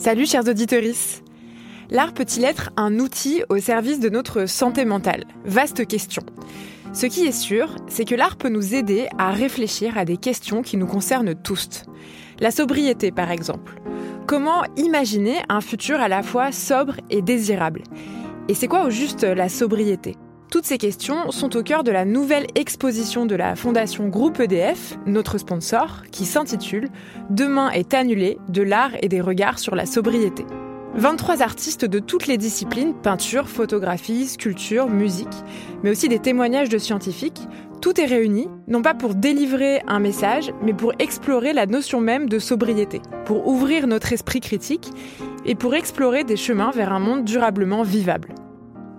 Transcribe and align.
Salut 0.00 0.24
chers 0.24 0.48
auditeurs. 0.48 0.80
L'art 1.90 2.14
peut-il 2.14 2.42
être 2.44 2.70
un 2.78 2.98
outil 3.00 3.42
au 3.50 3.58
service 3.58 4.00
de 4.00 4.08
notre 4.08 4.46
santé 4.46 4.86
mentale? 4.86 5.26
Vaste 5.44 5.86
question. 5.86 6.22
Ce 6.94 7.04
qui 7.04 7.26
est 7.26 7.38
sûr, 7.38 7.76
c'est 7.86 8.06
que 8.06 8.14
l'art 8.14 8.36
peut 8.36 8.48
nous 8.48 8.74
aider 8.74 9.08
à 9.18 9.30
réfléchir 9.30 9.98
à 9.98 10.06
des 10.06 10.16
questions 10.16 10.62
qui 10.62 10.78
nous 10.78 10.86
concernent 10.86 11.34
tous. 11.34 11.82
La 12.38 12.50
sobriété 12.50 13.10
par 13.10 13.30
exemple. 13.30 13.78
Comment 14.26 14.62
imaginer 14.78 15.36
un 15.50 15.60
futur 15.60 16.00
à 16.00 16.08
la 16.08 16.22
fois 16.22 16.50
sobre 16.50 16.96
et 17.10 17.20
désirable? 17.20 17.82
Et 18.48 18.54
c'est 18.54 18.68
quoi 18.68 18.86
au 18.86 18.90
juste 18.90 19.24
la 19.24 19.50
sobriété? 19.50 20.16
Toutes 20.50 20.66
ces 20.66 20.78
questions 20.78 21.30
sont 21.30 21.56
au 21.56 21.62
cœur 21.62 21.84
de 21.84 21.92
la 21.92 22.04
nouvelle 22.04 22.46
exposition 22.56 23.24
de 23.24 23.36
la 23.36 23.54
Fondation 23.54 24.08
Groupe 24.08 24.40
EDF, 24.40 24.98
notre 25.06 25.38
sponsor, 25.38 26.02
qui 26.10 26.24
s'intitule 26.24 26.88
Demain 27.30 27.70
est 27.70 27.94
annulé 27.94 28.38
de 28.48 28.62
l'art 28.62 28.90
et 29.00 29.08
des 29.08 29.20
regards 29.20 29.60
sur 29.60 29.76
la 29.76 29.86
sobriété. 29.86 30.44
23 30.96 31.40
artistes 31.40 31.84
de 31.84 32.00
toutes 32.00 32.26
les 32.26 32.36
disciplines, 32.36 32.94
peinture, 32.94 33.48
photographie, 33.48 34.26
sculpture, 34.26 34.88
musique, 34.88 35.28
mais 35.84 35.90
aussi 35.90 36.08
des 36.08 36.18
témoignages 36.18 36.68
de 36.68 36.78
scientifiques, 36.78 37.42
tout 37.80 38.00
est 38.00 38.06
réuni, 38.06 38.48
non 38.66 38.82
pas 38.82 38.94
pour 38.94 39.14
délivrer 39.14 39.82
un 39.86 40.00
message, 40.00 40.52
mais 40.62 40.74
pour 40.74 40.94
explorer 40.98 41.52
la 41.52 41.66
notion 41.66 42.00
même 42.00 42.28
de 42.28 42.40
sobriété, 42.40 43.00
pour 43.24 43.46
ouvrir 43.46 43.86
notre 43.86 44.12
esprit 44.12 44.40
critique 44.40 44.90
et 45.46 45.54
pour 45.54 45.76
explorer 45.76 46.24
des 46.24 46.36
chemins 46.36 46.72
vers 46.72 46.92
un 46.92 46.98
monde 46.98 47.24
durablement 47.24 47.84
vivable. 47.84 48.34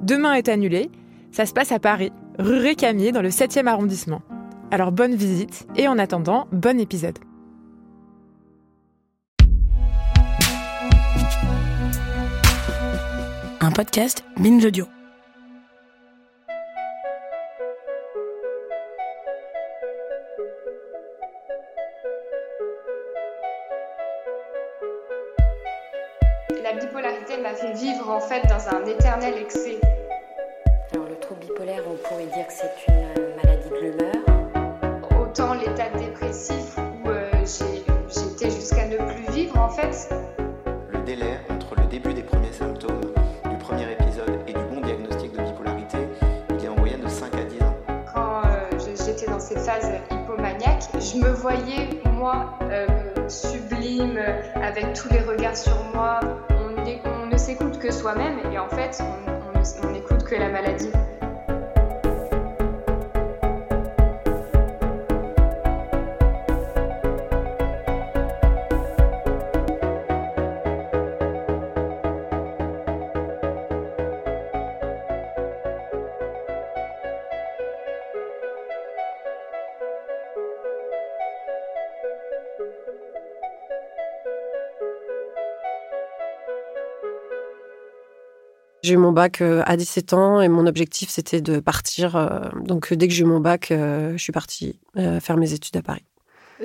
Demain 0.02 0.34
est 0.34 0.50
annulé, 0.50 0.90
ça 1.32 1.46
se 1.46 1.54
passe 1.54 1.72
à 1.72 1.80
Paris, 1.80 2.12
rue 2.38 2.60
Récamier, 2.60 3.12
dans 3.12 3.22
le 3.22 3.30
7e 3.30 3.68
arrondissement. 3.68 4.22
Alors 4.70 4.92
bonne 4.92 5.16
visite 5.16 5.68
et 5.76 5.88
en 5.88 5.98
attendant, 5.98 6.48
bon 6.52 6.80
épisode. 6.80 7.18
Un 13.60 13.72
podcast 13.72 14.24
Binge 14.38 14.66
Audio. 14.66 14.86
La 26.64 26.74
bipolarité 26.80 27.38
m'a 27.42 27.54
fait 27.54 27.74
vivre 27.74 28.10
en 28.10 28.20
fait 28.20 28.42
dans 28.48 28.76
un 28.76 28.86
éternel 28.86 29.34
excès 29.38 29.81
on 59.00 59.92
n'écoute 59.92 60.24
que 60.24 60.36
la 60.36 60.50
maladie. 60.50 60.90
J'ai 88.84 88.96
eu 88.96 88.98
mon 88.98 89.12
bac 89.12 89.42
euh, 89.42 89.62
à 89.66 89.78
17 89.78 90.14
ans 90.14 90.42
et 90.42 90.48
mon 90.48 90.66
objectif 90.66 91.10
c'était 91.10 91.42
de 91.42 91.60
partir. 91.60 92.16
Euh, 92.16 92.40
donc 92.64 92.94
dès 92.94 93.08
que 93.08 93.14
j'ai 93.14 93.22
eu 93.22 93.28
mon 93.28 93.40
bac, 93.40 93.72
euh, 93.72 94.14
je 94.14 94.24
suis 94.24 94.34
partie 94.34 94.80
faire 94.96 95.38
mes 95.38 95.54
études 95.54 95.78
à 95.78 95.82
Paris. 95.82 96.04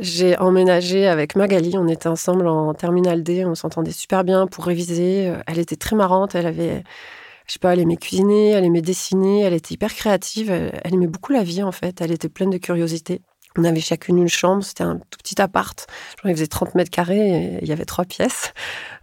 J'ai 0.01 0.37
emménagé 0.39 1.07
avec 1.07 1.37
Magali, 1.37 1.77
on 1.79 1.89
était 1.89 2.09
ensemble 2.09 2.49
en 2.49 2.75
terminale 2.75 3.23
D, 3.23 3.45
on 3.47 3.55
s'entendait 3.55 3.93
super 3.93 4.25
bien 4.25 4.47
pour 4.47 4.65
réviser. 4.65 5.33
Elle 5.47 5.59
était 5.59 5.77
très 5.77 5.97
marrante, 5.97 6.35
elle 6.35 6.47
avait, 6.47 6.83
je 7.47 7.55
sais 7.55 7.59
pas, 7.59 7.73
elle 7.73 7.81
aimait 7.81 7.97
cuisiner, 7.97 8.51
elle 8.51 8.65
aimait 8.65 8.83
dessiner, 8.83 9.41
elle 9.41 9.55
était 9.55 9.73
hyper 9.75 9.95
créative, 9.95 10.51
elle 10.51 10.93
aimait 10.93 11.07
beaucoup 11.07 11.33
la 11.33 11.45
vie 11.45 11.63
en 11.63 11.73
fait, 11.73 12.03
elle 12.03 12.13
était 12.13 12.29
pleine 12.29 12.51
de 12.51 12.59
curiosité. 12.59 13.23
On 13.57 13.65
avait 13.65 13.81
chacune 13.81 14.19
une 14.19 14.29
chambre, 14.29 14.63
c'était 14.63 14.85
un 14.85 14.97
tout 14.97 15.19
petit 15.19 15.41
appart. 15.41 15.87
Genre, 16.23 16.31
il 16.31 16.35
faisait 16.35 16.47
30 16.47 16.75
mètres 16.75 16.91
carrés 16.91 17.29
et 17.29 17.59
il 17.63 17.69
y 17.69 17.73
avait 17.73 17.85
trois 17.85 18.05
pièces 18.05 18.53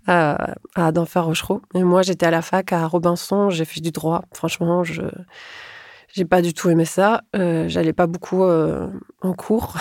à, 0.08 0.56
à 0.76 0.92
Denfert-Rochereau. 0.92 1.62
Et 1.74 1.84
moi, 1.84 2.02
j'étais 2.02 2.26
à 2.26 2.32
la 2.32 2.42
fac 2.42 2.72
à 2.72 2.86
Robinson, 2.88 3.50
j'ai 3.50 3.66
fait 3.66 3.82
du 3.82 3.92
droit. 3.92 4.24
Franchement, 4.34 4.84
je 4.84 5.04
j'ai 6.14 6.26
pas 6.26 6.44
du 6.44 6.54
tout 6.54 6.70
aimé 6.70 6.86
ça. 6.86 7.24
Euh, 7.36 7.68
J'allais 7.68 7.94
pas 7.94 8.06
beaucoup 8.06 8.44
euh, 8.44 8.88
en 9.22 9.34
cours. 9.34 9.78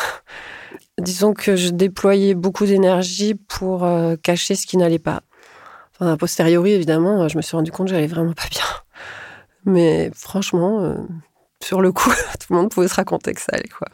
Disons 0.98 1.34
que 1.34 1.56
je 1.56 1.68
déployais 1.68 2.34
beaucoup 2.34 2.64
d'énergie 2.64 3.34
pour 3.34 3.84
euh, 3.84 4.16
cacher 4.16 4.54
ce 4.54 4.66
qui 4.66 4.78
n'allait 4.78 4.98
pas. 4.98 5.20
Enfin, 5.94 6.12
a 6.12 6.16
posteriori, 6.16 6.72
évidemment, 6.72 7.28
je 7.28 7.36
me 7.36 7.42
suis 7.42 7.54
rendu 7.54 7.70
compte 7.70 7.88
que 7.88 7.92
j'allais 7.92 8.06
vraiment 8.06 8.32
pas 8.32 8.48
bien. 8.50 8.64
Mais 9.66 10.10
franchement, 10.14 10.80
euh, 10.82 10.94
sur 11.62 11.82
le 11.82 11.92
coup, 11.92 12.10
tout 12.40 12.52
le 12.52 12.56
monde 12.56 12.70
pouvait 12.70 12.88
se 12.88 12.94
raconter 12.94 13.34
que 13.34 13.40
ça 13.40 13.52
allait, 13.52 13.68
quoi. 13.68 13.88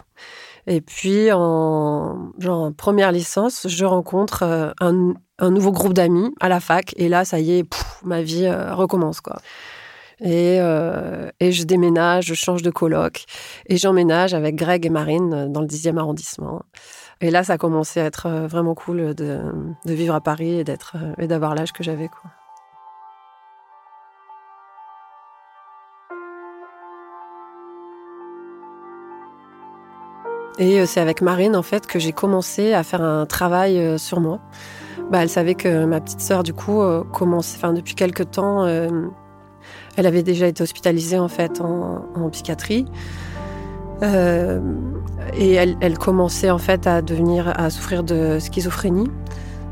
Et 0.69 0.83
puis, 0.83 1.33
en 1.33 2.31
genre, 2.39 2.73
première 2.75 3.11
licence, 3.11 3.67
je 3.67 3.84
rencontre 3.87 4.43
euh, 4.43 4.71
un, 4.81 5.51
nouveau 5.51 5.73
groupe 5.73 5.95
d'amis 5.95 6.34
à 6.41 6.51
la 6.51 6.61
fac. 6.61 6.93
Et 6.99 7.09
là, 7.09 7.25
ça 7.25 7.41
y 7.41 7.53
est, 7.53 7.65
ma 8.05 8.21
vie 8.21 8.45
euh, 8.45 8.75
recommence, 8.75 9.23
quoi. 9.23 9.39
Et, 10.21 10.59
euh, 10.61 11.31
et, 11.41 11.53
je 11.53 11.65
déménage, 11.65 12.27
je 12.27 12.34
change 12.34 12.61
de 12.61 12.71
coloc. 12.71 13.25
Et 13.67 13.79
j'emménage 13.79 14.34
avec 14.34 14.56
Greg 14.56 14.84
et 14.84 14.91
Marine 14.91 15.51
dans 15.51 15.62
le 15.62 15.67
10e 15.67 15.97
arrondissement. 15.97 16.62
Et 17.23 17.31
là, 17.31 17.45
ça 17.45 17.55
a 17.55 17.59
commencé 17.59 18.00
à 18.00 18.05
être 18.05 18.29
vraiment 18.47 18.75
cool 18.75 19.15
de, 19.15 19.41
de 19.87 19.95
vivre 19.95 20.15
à 20.15 20.21
Paris 20.21 20.65
et 21.19 21.27
d'avoir 21.27 21.55
l'âge 21.55 21.73
que 21.73 21.83
j'avais, 21.83 22.09
quoi. 22.09 22.31
Et 30.59 30.81
euh, 30.81 30.87
c'est 30.87 31.01
avec 31.01 31.23
Marine, 31.23 31.57
en 31.57 31.63
fait, 31.63 31.87
que 31.87 31.99
j'ai 31.99 32.13
commencé 32.13 32.73
à 32.75 32.83
faire 32.83 33.03
un 33.03 33.27
travail 33.27 33.79
euh, 33.79 33.99
sur 33.99 34.21
moi. 34.21 34.41
Bah, 35.11 35.23
elle 35.23 35.29
savait 35.29 35.55
que 35.55 35.85
ma 35.85 36.01
petite 36.01 36.21
sœur, 36.21 36.43
du 36.43 36.53
coup, 36.53 36.83
euh, 36.83 37.05
commençait, 37.05 37.57
enfin, 37.57 37.73
depuis 37.73 37.95
quelques 37.95 38.31
temps, 38.33 38.67
elle 38.67 40.07
avait 40.07 40.23
déjà 40.23 40.47
été 40.47 40.63
hospitalisée, 40.63 41.19
en 41.19 41.29
fait, 41.29 41.61
en, 41.61 42.29
psychiatrie. 42.31 42.85
et 44.03 45.55
elle, 45.55 45.77
elle, 45.81 45.99
commençait, 45.99 46.51
en 46.51 46.59
fait, 46.59 46.87
à 46.87 47.01
devenir, 47.01 47.53
à 47.59 47.71
souffrir 47.71 48.03
de 48.03 48.39
schizophrénie. 48.39 49.11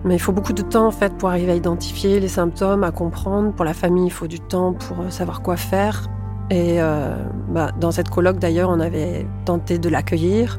Mais 0.04 0.14
il 0.14 0.20
faut 0.20 0.32
beaucoup 0.32 0.52
de 0.52 0.62
temps, 0.62 0.86
en 0.86 0.92
fait, 0.92 1.12
pour 1.14 1.28
arriver 1.28 1.52
à 1.52 1.56
identifier 1.56 2.20
les 2.20 2.28
symptômes, 2.28 2.84
à 2.84 2.92
comprendre. 2.92 3.52
Pour 3.52 3.64
la 3.64 3.74
famille, 3.74 4.06
il 4.06 4.12
faut 4.12 4.28
du 4.28 4.40
temps 4.40 4.72
pour 4.72 4.96
savoir 5.10 5.42
quoi 5.42 5.56
faire. 5.56 6.08
Et 6.50 6.80
euh, 6.80 7.16
bah, 7.48 7.72
dans 7.78 7.90
cette 7.90 8.08
colloque, 8.08 8.38
d'ailleurs, 8.38 8.70
on 8.70 8.78
avait 8.78 9.26
tenté 9.44 9.78
de 9.78 9.88
l'accueillir. 9.88 10.58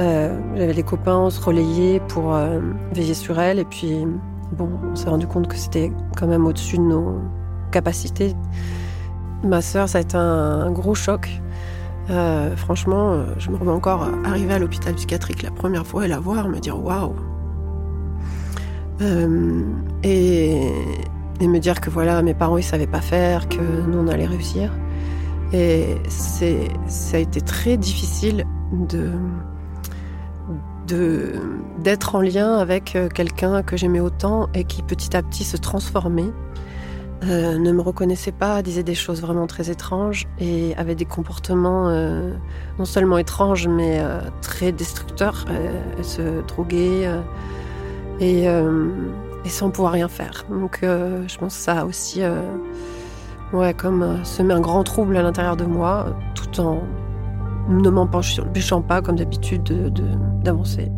Euh, 0.00 0.36
J'avais 0.56 0.74
des 0.74 0.82
copains, 0.82 1.16
on 1.16 1.30
se 1.30 1.40
relayait 1.40 2.00
pour 2.08 2.34
euh, 2.34 2.60
veiller 2.92 3.14
sur 3.14 3.38
elle. 3.38 3.58
Et 3.58 3.64
puis, 3.64 4.04
bon, 4.52 4.68
on 4.90 4.96
s'est 4.96 5.08
rendu 5.08 5.26
compte 5.26 5.46
que 5.46 5.56
c'était 5.56 5.92
quand 6.16 6.26
même 6.26 6.44
au-dessus 6.46 6.78
de 6.78 6.82
nos 6.82 7.20
capacités. 7.70 8.34
Ma 9.44 9.60
sœur, 9.60 9.88
ça 9.88 9.98
a 9.98 10.00
été 10.00 10.16
un, 10.16 10.70
gros 10.70 10.94
choc. 10.94 11.28
Franchement, 12.56 13.24
je 13.38 13.48
me 13.50 13.56
remets 13.56 13.70
encore 13.70 14.06
arriver 14.24 14.52
à 14.52 14.58
l'hôpital 14.58 14.92
psychiatrique 14.94 15.42
la 15.42 15.50
première 15.50 15.86
fois 15.86 16.04
et 16.04 16.08
la 16.08 16.18
voir, 16.18 16.48
me 16.48 16.58
dire 16.58 16.78
waouh. 16.84 17.14
Et, 20.02 20.60
et 21.40 21.48
me 21.48 21.58
dire 21.58 21.80
que 21.80 21.90
voilà, 21.90 22.20
mes 22.22 22.34
parents 22.34 22.58
ils 22.58 22.62
savaient 22.62 22.86
pas 22.86 23.00
faire, 23.00 23.48
que 23.48 23.60
nous 23.60 23.98
on 23.98 24.08
allait 24.08 24.26
réussir. 24.26 24.70
Et 25.52 25.96
ça 26.08 27.16
a 27.16 27.20
été 27.20 27.40
très 27.40 27.76
difficile 27.76 28.46
de, 28.72 29.10
d'être 31.78 32.14
en 32.14 32.20
lien 32.20 32.54
avec 32.58 32.96
euh, 32.96 33.08
quelqu'un 33.08 33.62
que 33.62 33.76
j'aimais 33.76 34.00
autant 34.00 34.48
et 34.54 34.64
qui 34.64 34.82
petit 34.82 35.16
à 35.16 35.22
petit 35.22 35.44
se 35.44 35.56
transformait, 35.56 36.30
euh, 37.24 37.58
ne 37.58 37.72
me 37.72 37.80
reconnaissait 37.80 38.32
pas, 38.32 38.62
disait 38.62 38.82
des 38.82 38.94
choses 38.94 39.20
vraiment 39.20 39.46
très 39.46 39.70
étranges 39.70 40.26
et 40.38 40.74
avait 40.76 40.94
des 40.94 41.04
comportements 41.04 41.88
euh, 41.88 42.32
non 42.78 42.84
seulement 42.84 43.18
étranges 43.18 43.68
mais 43.68 44.02
très 44.40 44.72
destructeurs. 44.72 45.44
elle 45.96 46.04
se 46.04 46.46
droguait 46.46 47.08
et 48.20 48.44
et 49.44 49.48
sans 49.48 49.70
pouvoir 49.70 49.92
rien 49.92 50.08
faire. 50.08 50.44
Donc 50.50 50.80
je 50.82 51.38
pense 51.38 51.56
que 51.56 51.62
ça 51.62 51.86
aussi, 51.86 52.22
ouais, 53.52 53.74
comme 53.74 54.24
semer 54.24 54.54
un 54.54 54.60
grand 54.60 54.84
trouble 54.84 55.16
à 55.16 55.22
l'intérieur 55.22 55.56
de 55.56 55.64
moi, 55.64 56.16
tout 56.34 56.60
en 56.60 56.82
ne 57.68 57.90
m'empêchant 57.90 58.82
pas, 58.82 59.02
comme 59.02 59.16
d'habitude, 59.16 59.62
d'avancer. 60.42 60.90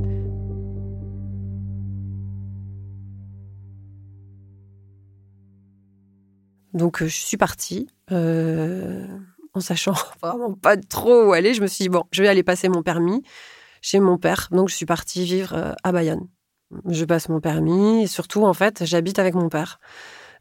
Donc 6.72 7.02
je 7.04 7.08
suis 7.08 7.36
partie, 7.36 7.88
en 8.10 9.60
sachant 9.60 9.94
vraiment 10.22 10.52
pas 10.54 10.76
trop 10.76 11.28
où 11.28 11.32
aller. 11.32 11.54
Je 11.54 11.62
me 11.62 11.66
suis 11.66 11.84
dit, 11.84 11.88
bon, 11.88 12.04
je 12.10 12.22
vais 12.22 12.28
aller 12.28 12.42
passer 12.42 12.68
mon 12.68 12.82
permis 12.82 13.22
chez 13.80 14.00
mon 14.00 14.18
père. 14.18 14.48
Donc 14.50 14.68
je 14.68 14.74
suis 14.74 14.86
partie 14.86 15.24
vivre 15.24 15.74
à 15.82 15.92
Bayonne. 15.92 16.26
Je 16.88 17.04
passe 17.04 17.28
mon 17.28 17.40
permis 17.40 18.02
et 18.02 18.06
surtout, 18.06 18.44
en 18.44 18.54
fait, 18.54 18.84
j'habite 18.84 19.18
avec 19.18 19.34
mon 19.34 19.48
père. 19.48 19.78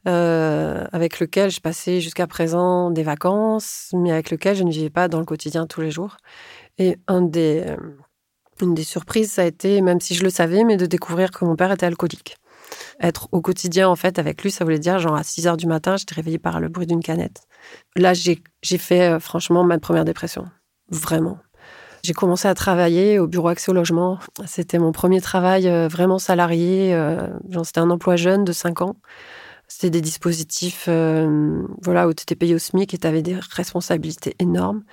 Euh, 0.05 0.85
avec 0.91 1.21
lequel 1.21 1.49
je 1.49 1.61
passais 1.61 2.01
jusqu'à 2.01 2.27
présent 2.27 2.91
des 2.91 3.03
vacances, 3.03 3.89
mais 3.93 4.11
avec 4.11 4.31
lequel 4.31 4.53
je 4.53 4.63
ne 4.63 4.71
vivais 4.71 4.89
pas 4.89 5.07
dans 5.07 5.19
le 5.19 5.25
quotidien 5.25 5.65
tous 5.65 5.79
les 5.79 5.91
jours. 5.91 6.17
Et 6.77 6.97
un 7.07 7.21
des, 7.21 7.63
euh, 7.65 7.77
une 8.61 8.73
des 8.73 8.83
surprises, 8.83 9.31
ça 9.31 9.43
a 9.43 9.45
été, 9.45 9.79
même 9.81 10.01
si 10.01 10.13
je 10.13 10.23
le 10.23 10.29
savais, 10.29 10.65
mais 10.65 10.75
de 10.75 10.85
découvrir 10.85 11.31
que 11.31 11.45
mon 11.45 11.55
père 11.55 11.71
était 11.71 11.85
alcoolique. 11.85 12.35
Être 13.01 13.29
au 13.31 13.39
quotidien, 13.39 13.87
en 13.87 13.95
fait, 13.95 14.19
avec 14.19 14.43
lui, 14.43 14.51
ça 14.51 14.65
voulait 14.65 14.79
dire, 14.79 14.99
genre, 14.99 15.15
à 15.15 15.23
6 15.23 15.47
heures 15.47 15.57
du 15.57 15.67
matin, 15.67 15.95
j'étais 15.95 16.15
réveillée 16.15 16.39
par 16.39 16.59
le 16.59 16.67
bruit 16.67 16.85
d'une 16.85 17.01
canette. 17.01 17.43
Là, 17.95 18.13
j'ai 18.13 18.77
fait, 18.77 19.09
euh, 19.09 19.19
franchement, 19.19 19.63
ma 19.63 19.79
première 19.79 20.05
dépression. 20.05 20.45
Vraiment. 20.89 21.37
J'ai 22.03 22.13
commencé 22.13 22.49
à 22.49 22.53
travailler 22.55 23.19
au 23.19 23.27
bureau 23.27 23.47
accès 23.47 23.71
au 23.71 23.73
logement. 23.73 24.19
C'était 24.45 24.79
mon 24.79 24.91
premier 24.91 25.21
travail 25.21 25.69
vraiment 25.87 26.19
salarié. 26.19 26.93
C'était 27.63 27.79
un 27.79 27.89
emploi 27.89 28.17
jeune 28.17 28.43
de 28.43 28.51
5 28.51 28.81
ans. 28.81 28.97
C'était 29.73 29.89
des 29.89 30.01
dispositifs 30.01 30.85
euh, 30.87 31.65
voilà, 31.81 32.07
où 32.07 32.13
tu 32.13 32.21
étais 32.21 32.35
payé 32.35 32.53
au 32.53 32.59
SMIC 32.59 32.93
et 32.93 32.97
tu 32.99 33.07
avais 33.07 33.23
des 33.23 33.35
responsabilités 33.35 34.35
énormes. 34.37 34.83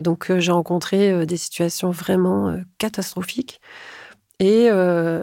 Donc 0.00 0.30
euh, 0.30 0.38
j'ai 0.38 0.52
rencontré 0.52 1.10
euh, 1.10 1.24
des 1.24 1.38
situations 1.38 1.90
vraiment 1.90 2.54
catastrophiques. 2.76 3.58
Et 4.38 4.68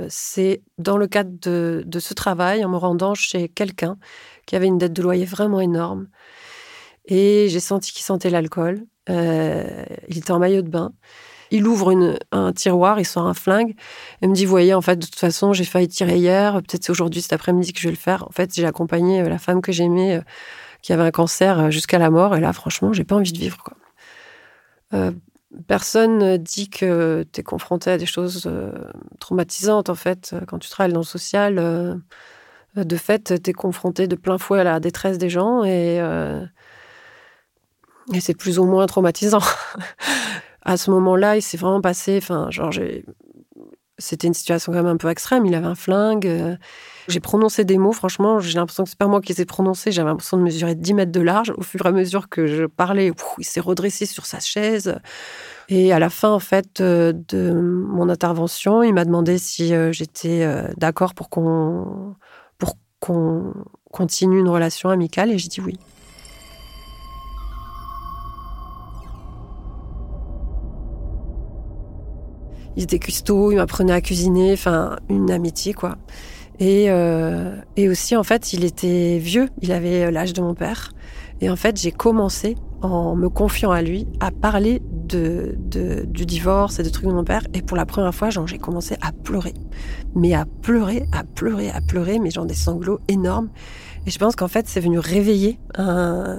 c'est 0.10 0.64
dans 0.78 0.98
le 0.98 1.08
cadre 1.08 1.32
de, 1.40 1.84
de, 1.86 2.00
ce 2.00 2.14
travail, 2.14 2.66
en 2.66 2.70
me 2.70 2.76
rendant 2.76 3.14
chez 3.14 3.48
quelqu'un 3.48 3.98
qui 4.46 4.58
avait 4.58 4.66
une 4.66 4.78
dette 4.78 4.92
de 4.92 5.02
loyer 5.04 5.24
vraiment 5.24 5.62
énorme. 5.62 6.10
Et 7.06 7.48
j'ai 7.48 7.62
senti 7.62 7.94
qu'il 7.94 8.04
sentait 8.04 8.30
l'alcool. 8.30 8.86
il 9.08 10.18
était 10.18 10.32
en 10.32 10.40
maillot 10.40 10.64
de 10.64 10.70
bain. 10.70 10.92
Il 11.52 11.68
ouvre 11.68 11.94
un 12.32 12.54
tiroir, 12.54 13.00
il 13.00 13.06
sort 13.06 13.28
un 13.28 13.34
flingue 13.34 13.76
et 14.22 14.28
me 14.28 14.34
dit 14.34 14.46
Voyez, 14.46 14.74
en 14.74 14.82
fait, 14.82 14.98
de 14.98 15.06
toute 15.06 15.20
façon, 15.20 15.54
j'ai 15.54 15.64
failli 15.64 15.88
tirer 15.88 16.18
hier, 16.18 16.54
peut-être 16.56 16.84
c'est 16.84 16.92
aujourd'hui, 16.92 17.22
cet 17.22 17.34
après-midi 17.34 17.74
que 17.74 17.80
je 17.80 17.88
vais 17.88 17.92
le 17.94 17.98
faire. 17.98 18.26
En 18.28 18.32
fait, 18.32 18.54
j'ai 18.54 18.66
accompagné 18.66 19.22
euh, 19.22 19.30
la 19.30 19.38
femme 19.38 19.62
que 19.62 19.72
j'aimais, 19.72 20.18
euh, 20.18 20.22
qui 20.82 20.94
avait 20.94 21.04
un 21.04 21.12
cancer 21.12 21.60
euh, 21.60 21.70
jusqu'à 21.70 22.00
la 22.00 22.10
mort, 22.10 22.36
et 22.36 22.40
là, 22.40 22.54
franchement, 22.54 22.94
j'ai 22.94 23.04
pas 23.04 23.16
envie 23.16 23.32
de 23.32 23.38
vivre. 23.38 23.58
Quoi. 23.64 23.78
personne 25.68 26.38
dit 26.38 26.70
que 26.70 27.26
tu 27.32 27.42
es 27.42 27.44
confronté 27.44 27.92
à 27.92 27.98
des 27.98 28.06
choses 28.06 28.50
traumatisantes, 29.20 29.90
en 29.90 29.96
fait, 29.96 30.36
quand 30.48 30.60
tu 30.60 30.70
travailles 30.70 30.94
dans 30.94 31.00
le 31.00 31.06
social. 31.06 32.02
de 32.76 32.98
fait, 32.98 33.42
tu 33.42 33.50
es 33.50 33.54
confronté 33.54 34.08
de 34.08 34.16
plein 34.16 34.38
fouet 34.38 34.60
à 34.60 34.64
la 34.64 34.80
détresse 34.80 35.18
des 35.18 35.30
gens 35.30 35.64
et 35.64 36.00
c'est 38.20 38.38
plus 38.38 38.60
ou 38.60 38.66
moins 38.66 38.86
traumatisant. 38.86 39.42
à 40.66 40.78
ce 40.78 40.92
moment-là, 40.92 41.38
il 41.38 41.42
s'est 41.42 41.58
vraiment 41.58 41.82
passé. 41.82 42.18
Enfin, 42.18 42.48
genre, 42.50 42.72
c'était 43.98 44.28
une 44.28 44.34
situation 44.34 44.72
quand 44.74 44.80
même 44.80 44.88
un 44.88 44.98
peu 44.98 45.10
extrême. 45.10 45.46
Il 45.46 45.56
avait 45.56 45.68
un 45.68 45.76
flingue. 45.76 46.28
Euh, 46.28 46.56
j'ai 47.08 47.20
prononcé 47.20 47.64
des 47.64 47.78
mots, 47.78 47.92
franchement, 47.92 48.40
j'ai 48.40 48.58
l'impression 48.58 48.84
que 48.84 48.90
c'est 48.90 48.98
pas 48.98 49.08
moi 49.08 49.22
qui 49.22 49.32
les 49.34 49.42
ai 49.42 49.46
prononcés. 49.46 49.92
J'avais 49.92 50.10
l'impression 50.10 50.38
de 50.38 50.42
mesurer 50.42 50.74
10 50.76 50.94
mètres 50.96 51.12
de 51.12 51.22
large. 51.22 51.54
Au 51.56 51.62
fur 51.62 51.86
et 51.86 51.90
à 51.90 51.92
mesure 51.92 52.28
que 52.28 52.48
je 52.48 52.66
parlais, 52.66 53.12
il 53.38 53.46
s'est 53.46 53.60
redressé 53.60 54.06
sur 54.08 54.26
sa 54.26 54.40
chaise. 54.40 54.98
Et 55.70 55.94
à 55.94 56.00
la 56.00 56.10
fin, 56.10 56.32
en 56.32 56.40
fait, 56.40 56.82
euh, 56.82 57.14
de 57.14 57.52
mon 57.52 58.10
intervention, 58.10 58.82
il 58.82 58.94
m'a 58.94 59.06
demandé 59.06 59.38
si 59.38 59.74
euh, 59.74 59.92
j'étais 59.92 60.48
d'accord 60.78 61.14
pour 61.14 61.30
qu'on 61.30 62.16
pour 62.58 62.78
qu'on 63.00 63.54
continue 63.92 64.40
une 64.40 64.50
relation 64.50 64.90
amicale 64.90 65.32
et 65.32 65.38
j'ai 65.38 65.48
dit 65.48 65.62
oui. 65.62 65.78
Il 72.76 72.84
était 72.84 73.00
cuistot, 73.00 73.52
il 73.52 73.58
m'apprenait 73.58 73.94
à 73.94 74.02
cuisiner, 74.02 74.54
enfin 74.54 74.98
une 75.10 75.32
amitié 75.32 75.74
quoi. 75.74 75.98
Et, 76.60 76.86
euh, 76.90 77.56
et 77.76 77.90
aussi 77.90 78.16
en 78.16 78.24
fait 78.24 78.54
il 78.54 78.64
était 78.64 79.18
vieux, 79.18 79.50
il 79.62 79.72
avait 79.72 80.12
l'âge 80.12 80.34
de 80.34 80.42
mon 80.42 80.54
père. 80.54 80.92
Et 81.42 81.50
en 81.50 81.56
fait 81.56 81.80
j'ai 81.80 81.92
commencé 81.92 82.56
en 82.82 83.16
me 83.16 83.30
confiant 83.30 83.72
à 83.72 83.82
lui 83.82 84.08
à 84.20 84.32
parler 84.32 84.82
de, 84.90 85.56
de, 85.60 86.06
du 86.06 86.26
divorce 86.26 86.80
et 86.80 86.84
de 86.84 86.90
trucs 86.90 87.08
de 87.08 87.14
mon 87.14 87.24
père. 87.24 87.42
Et 87.54 87.62
pour 87.62 87.76
la 87.76 87.86
première 87.86 88.16
fois 88.16 88.30
j'ai 88.30 88.58
commencé 88.58 88.96
à 89.02 89.12
pleurer, 89.12 89.54
mais 90.16 90.34
à 90.34 90.46
pleurer, 90.62 91.08
à 91.12 91.24
pleurer, 91.24 91.70
à 91.72 91.82
pleurer, 91.82 92.20
mais 92.20 92.32
genre 92.32 92.46
des 92.46 92.54
sanglots 92.54 93.00
énormes. 93.08 93.50
Et 94.08 94.12
je 94.12 94.20
pense 94.20 94.36
qu'en 94.36 94.48
fait 94.48 94.68
c'est 94.68 94.80
venu 94.80 95.00
réveiller 95.00 95.60
un, 95.78 96.38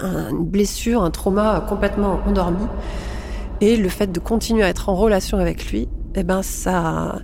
une 0.00 0.44
blessure, 0.44 1.02
un 1.02 1.10
trauma 1.10 1.64
complètement 1.68 2.20
endormi. 2.26 2.64
Et 3.64 3.78
le 3.78 3.88
fait 3.88 4.12
de 4.12 4.20
continuer 4.20 4.62
à 4.62 4.68
être 4.68 4.90
en 4.90 4.94
relation 4.94 5.38
avec 5.38 5.70
lui, 5.70 5.88
eh 6.14 6.22
ben 6.22 6.42
ça, 6.42 7.22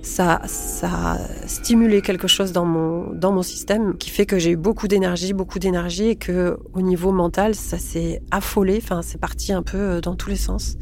ça, 0.00 0.40
ça 0.46 0.88
a 0.88 1.18
stimulé 1.48 2.02
quelque 2.02 2.28
chose 2.28 2.52
dans 2.52 2.64
mon, 2.64 3.12
dans 3.12 3.32
mon 3.32 3.42
système 3.42 3.98
qui 3.98 4.08
fait 4.10 4.24
que 4.24 4.38
j'ai 4.38 4.50
eu 4.50 4.56
beaucoup 4.56 4.86
d'énergie, 4.86 5.32
beaucoup 5.32 5.58
d'énergie 5.58 6.10
et 6.10 6.14
que 6.14 6.56
au 6.72 6.82
niveau 6.82 7.10
mental, 7.10 7.56
ça 7.56 7.78
s'est 7.78 8.22
affolé. 8.30 8.78
Enfin, 8.80 9.02
c'est 9.02 9.18
parti 9.18 9.52
un 9.52 9.64
peu 9.64 9.76
euh, 9.76 10.00
dans 10.00 10.14
tous 10.14 10.30
les 10.30 10.36
sens. 10.36 10.76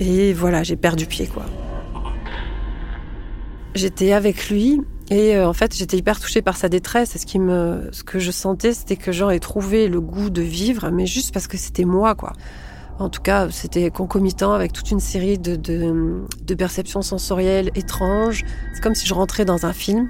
Et 0.00 0.32
voilà, 0.32 0.64
j'ai 0.64 0.74
perdu 0.74 1.06
pied, 1.06 1.28
quoi. 1.28 1.44
J'étais 3.76 4.14
avec 4.14 4.50
lui 4.50 4.80
et 5.10 5.36
euh, 5.36 5.48
en 5.48 5.52
fait, 5.52 5.76
j'étais 5.76 5.96
hyper 5.96 6.18
touchée 6.18 6.42
par 6.42 6.56
sa 6.56 6.68
détresse. 6.68 7.16
Ce 7.16 7.18
ce 7.92 8.02
que 8.02 8.18
je 8.18 8.30
sentais, 8.32 8.72
c'était 8.72 8.96
que 8.96 9.12
ait 9.30 9.38
trouvé 9.38 9.86
le 9.86 10.00
goût 10.00 10.28
de 10.28 10.42
vivre, 10.42 10.90
mais 10.90 11.06
juste 11.06 11.32
parce 11.32 11.46
que 11.46 11.56
c'était 11.56 11.84
moi, 11.84 12.16
quoi. 12.16 12.32
En 12.98 13.08
tout 13.08 13.22
cas, 13.22 13.48
c'était 13.50 13.90
concomitant 13.90 14.52
avec 14.52 14.72
toute 14.72 14.90
une 14.90 15.00
série 15.00 15.36
de, 15.36 15.56
de, 15.56 16.54
perceptions 16.54 17.02
sensorielles 17.02 17.70
étranges. 17.74 18.44
C'est 18.72 18.82
comme 18.82 18.94
si 18.94 19.06
je 19.06 19.14
rentrais 19.14 19.44
dans 19.44 19.66
un 19.66 19.72
film 19.72 20.08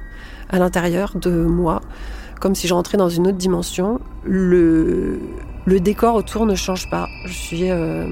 à 0.51 0.59
l'intérieur 0.59 1.17
de 1.17 1.31
moi, 1.31 1.81
comme 2.41 2.55
si 2.55 2.69
je 2.69 2.75
rentrais 2.75 2.99
dans 2.99 3.09
une 3.09 3.27
autre 3.27 3.39
dimension. 3.39 4.01
Le, 4.23 5.19
le 5.65 5.81
décor 5.81 6.15
autour 6.15 6.45
ne 6.45 6.55
change 6.55 6.91
pas. 6.91 7.09
Je 7.25 7.33
suis 7.33 7.71
euh, 7.71 8.07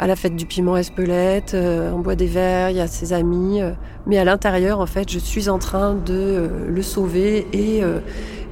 à 0.00 0.08
la 0.08 0.16
fête 0.16 0.34
du 0.34 0.46
piment 0.46 0.76
Espelette, 0.76 1.54
euh, 1.54 1.92
on 1.92 2.00
boit 2.00 2.16
des 2.16 2.26
verres, 2.26 2.70
il 2.70 2.76
y 2.76 2.80
a 2.80 2.88
ses 2.88 3.12
amis. 3.12 3.62
Euh, 3.62 3.70
mais 4.06 4.18
à 4.18 4.24
l'intérieur, 4.24 4.80
en 4.80 4.86
fait, 4.86 5.08
je 5.08 5.20
suis 5.20 5.48
en 5.48 5.60
train 5.60 5.94
de 5.94 6.50
le 6.66 6.82
sauver 6.82 7.46
et 7.52 7.82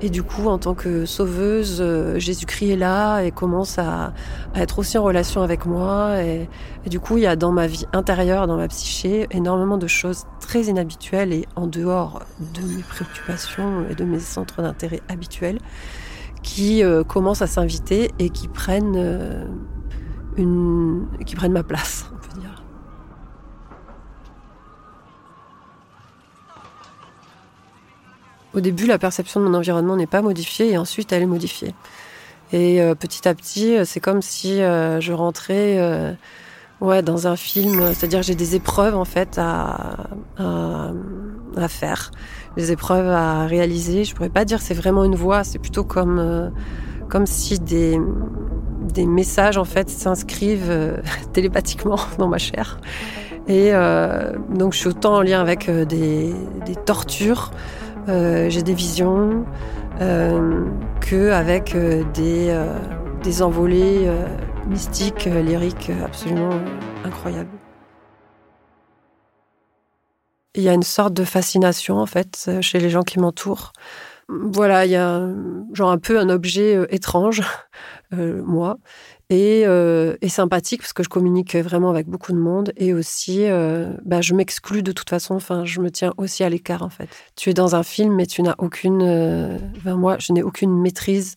et 0.03 0.11
du 0.11 0.23
coup, 0.23 0.47
en 0.49 0.59
tant 0.59 0.75
que 0.75 1.07
sauveuse, 1.07 1.79
euh, 1.81 2.19
Jésus-Christ 2.19 2.71
est 2.73 2.77
là 2.77 3.21
et 3.23 3.31
commence 3.31 3.79
à, 3.79 4.13
être 4.55 4.79
aussi 4.79 4.99
en 4.99 5.03
relation 5.03 5.43
avec 5.43 5.65
moi. 5.65 6.23
Et, 6.23 6.49
du 6.87 7.01
coup, 7.01 7.17
il 7.17 7.23
y 7.23 7.27
a 7.27 7.35
dans 7.35 7.51
ma 7.51 7.67
vie 7.67 7.87
intérieure, 7.93 8.47
dans 8.47 8.57
ma 8.57 8.69
psyché, 8.69 9.27
énormément 9.31 9.79
de 9.79 9.87
choses 9.87 10.25
très 10.41 10.65
inhabituelles 10.65 11.33
et 11.33 11.47
en 11.57 11.67
dehors 11.67 12.23
de 12.41 12.61
mes 12.77 12.83
préoccupations 12.83 13.87
et 13.89 13.95
de 13.95 14.05
mes 14.05 14.21
centres 14.21 14.61
d'intérêt 14.61 15.01
habituels 15.09 15.59
qui 16.43 16.85
euh, 16.85 17.03
commencent 17.03 17.43
à 17.43 17.47
s'inviter 17.47 18.13
et 18.19 18.31
qui 18.31 18.49
prennent, 18.49 18.97
euh, 18.97 19.45
une, 20.37 21.07
qui 21.25 21.35
prennent 21.35 21.53
ma 21.53 21.65
place. 21.65 22.11
Au 28.57 28.61
début, 28.61 28.87
la 28.87 28.99
perception 28.99 29.41
de 29.41 29.45
mon 29.45 29.53
environnement 29.53 29.97
n'est 29.97 30.07
pas 30.07 30.23
modifiée 30.23 30.73
et 30.73 30.79
ensuite 30.79 31.13
elle 31.13 31.23
est 31.23 31.27
modifiée. 31.27 31.75
Et 32.53 32.81
euh, 32.81 32.95
petit 32.95 33.29
à 33.29 33.35
petit, 33.35 33.77
euh, 33.77 33.85
c'est 33.85 34.01
comme 34.01 34.23
si 34.23 34.63
euh, 34.63 34.99
je 34.99 35.13
rentrais 35.13 36.17
ouais, 36.81 37.03
dans 37.03 37.27
un 37.27 37.37
film, 37.37 37.93
c'est-à-dire 37.93 38.23
j'ai 38.23 38.35
des 38.35 38.55
épreuves 38.55 38.97
en 38.97 39.05
fait 39.05 39.39
à, 39.39 40.09
faire, 41.69 42.13
des 42.57 42.73
épreuves 42.73 43.09
à 43.09 43.47
réaliser. 43.47 44.05
Je 44.05 44.15
pourrais 44.15 44.31
pas 44.31 44.47
dire 44.47 44.63
c'est 44.63 44.75
vraiment 44.75 45.05
une 45.05 45.17
voix, 45.17 45.45
c'est 45.45 45.59
plutôt 45.59 45.85
comme, 45.85 46.51
comme 47.11 47.27
si 47.27 47.59
des, 47.59 48.01
des 48.95 49.05
messages 49.05 49.59
en 49.59 49.65
fait 49.65 49.91
s'inscrivent 49.91 51.03
télépathiquement 51.35 51.99
dans 52.19 52.29
ma 52.29 52.39
chair. 52.39 52.81
Et 53.49 53.73
donc 54.51 54.73
je 54.73 54.79
suis 54.79 54.89
autant 54.89 55.17
en 55.17 55.21
lien 55.21 55.43
avec 55.43 55.71
des, 55.71 56.33
des 56.65 56.75
tortures. 56.75 57.51
Euh, 58.09 58.49
j'ai 58.49 58.63
des 58.63 58.75
visions, 58.75 59.45
euh, 60.01 60.65
qu'avec 61.01 61.75
euh, 61.75 62.05
des, 62.13 62.51
euh, 62.51 62.79
des 63.23 63.43
envolées 63.43 64.11
mystiques, 64.69 65.25
lyriques 65.25 65.91
absolument 66.05 66.51
incroyables. 67.05 67.51
il 70.59 70.63
y 70.63 70.71
a 70.71 70.73
une 70.73 70.83
sorte 70.83 71.13
de 71.13 71.25
fascination 71.25 71.99
en 71.99 72.07
fait 72.07 72.51
chez 72.63 72.81
les 72.81 72.89
gens 72.89 73.03
qui 73.03 73.19
m'entourent. 73.19 73.75
Voilà, 74.31 74.87
il 74.87 74.91
y 74.91 74.97
a 74.97 75.29
genre 75.75 75.91
un 75.91 75.99
peu 75.99 76.19
un 76.19 76.31
objet 76.31 76.79
étrange, 76.89 77.43
moi, 78.13 78.79
et, 79.31 79.63
et, 79.63 80.29
sympathique 80.29 80.83
parce 80.83 80.93
que 80.93 81.03
je 81.03 81.09
communique 81.09 81.57
vraiment 81.57 81.91
avec 81.91 82.07
beaucoup 82.07 82.33
de 82.33 82.39
monde 82.39 82.73
et 82.77 82.95
aussi 82.95 83.47
bah, 84.05 84.21
je 84.21 84.35
m'exclus 84.35 84.83
de 84.83 84.93
toute 84.93 85.11
façon 85.11 85.35
enfin 85.35 85.65
je 85.65 85.81
me 85.81 85.91
tiens 85.91 86.15
aussi 86.17 86.45
à 86.45 86.49
l'écart 86.49 86.83
en 86.83 86.91
fait 86.91 87.09
tu 87.35 87.51
es 87.51 87.55
dans 87.55 87.75
un 87.75 87.83
film 87.83 88.15
mais 88.15 88.27
tu 88.27 88.43
n'as 88.43 88.55
aucune 88.59 89.03
enfin, 89.77 89.97
moi 89.97 90.17
je 90.21 90.33
n'ai 90.33 90.45
aucune 90.45 90.81
maîtrise 90.81 91.37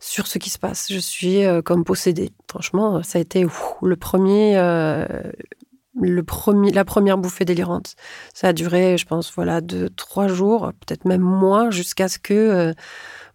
sur 0.00 0.26
ce 0.26 0.38
qui 0.38 0.50
se 0.50 0.58
passe. 0.58 0.86
Je 0.90 0.98
suis 0.98 1.44
euh, 1.44 1.62
comme 1.62 1.84
possédée. 1.84 2.30
Franchement, 2.50 3.02
ça 3.02 3.18
a 3.18 3.22
été 3.22 3.46
le 3.82 3.96
premier, 3.96 4.56
euh, 4.56 5.06
le 6.00 6.22
premier, 6.22 6.70
la 6.72 6.84
première 6.84 7.18
bouffée 7.18 7.44
délirante. 7.44 7.94
Ça 8.34 8.48
a 8.48 8.52
duré, 8.52 8.96
je 8.98 9.06
pense, 9.06 9.32
voilà, 9.34 9.60
deux, 9.60 9.88
trois 9.90 10.28
jours, 10.28 10.72
peut-être 10.86 11.04
même 11.04 11.22
moins, 11.22 11.70
jusqu'à 11.70 12.08
ce 12.08 12.18
que 12.18 12.34
euh, 12.34 12.72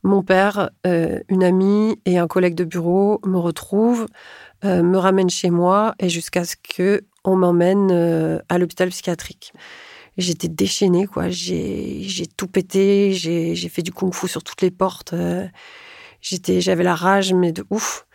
mon 0.03 0.21
père, 0.21 0.69
une 0.83 1.43
amie 1.43 1.99
et 2.05 2.17
un 2.17 2.27
collègue 2.27 2.55
de 2.55 2.63
bureau 2.63 3.19
me 3.25 3.37
retrouvent, 3.37 4.07
me 4.63 4.97
ramènent 4.97 5.29
chez 5.29 5.49
moi 5.49 5.95
et 5.99 6.09
jusqu'à 6.09 6.43
ce 6.45 6.55
que 6.55 7.01
on 7.23 7.35
m'emmène 7.35 8.41
à 8.49 8.57
l'hôpital 8.57 8.89
psychiatrique. 8.89 9.53
J'étais 10.17 10.49
déchaînée, 10.49 11.07
quoi. 11.07 11.29
J'ai 11.29 12.27
tout 12.37 12.47
pété, 12.47 13.13
j'ai 13.13 13.69
fait 13.69 13.81
du 13.81 13.91
kung-fu 13.91 14.27
sur 14.27 14.43
toutes 14.43 14.61
les 14.61 14.71
portes 14.71 15.15
j'avais 16.59 16.83
la 16.83 16.95
rage, 16.95 17.33
mais 17.33 17.51
de 17.51 17.65
ouf. 17.69 18.05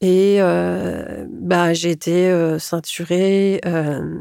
Et 0.00 0.36
euh, 0.40 1.26
bah, 1.28 1.72
j'ai 1.74 1.90
été 1.90 2.30
euh, 2.30 2.58
ceinturée, 2.58 3.60
euh, 3.66 4.16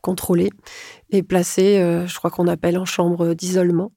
contrôlée 0.00 0.50
et 1.10 1.22
placée, 1.22 1.78
je 2.06 2.16
crois 2.16 2.30
qu'on 2.30 2.48
appelle 2.48 2.78
en 2.78 2.84
chambre 2.84 3.34
d'isolement. 3.34 3.92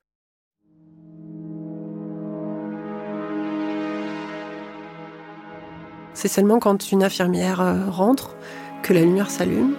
C'est 6.18 6.28
seulement 6.28 6.58
quand 6.58 6.92
une 6.92 7.04
infirmière 7.04 7.64
rentre 7.92 8.36
que 8.82 8.92
la 8.92 9.02
lumière 9.02 9.30
s'allume 9.30 9.76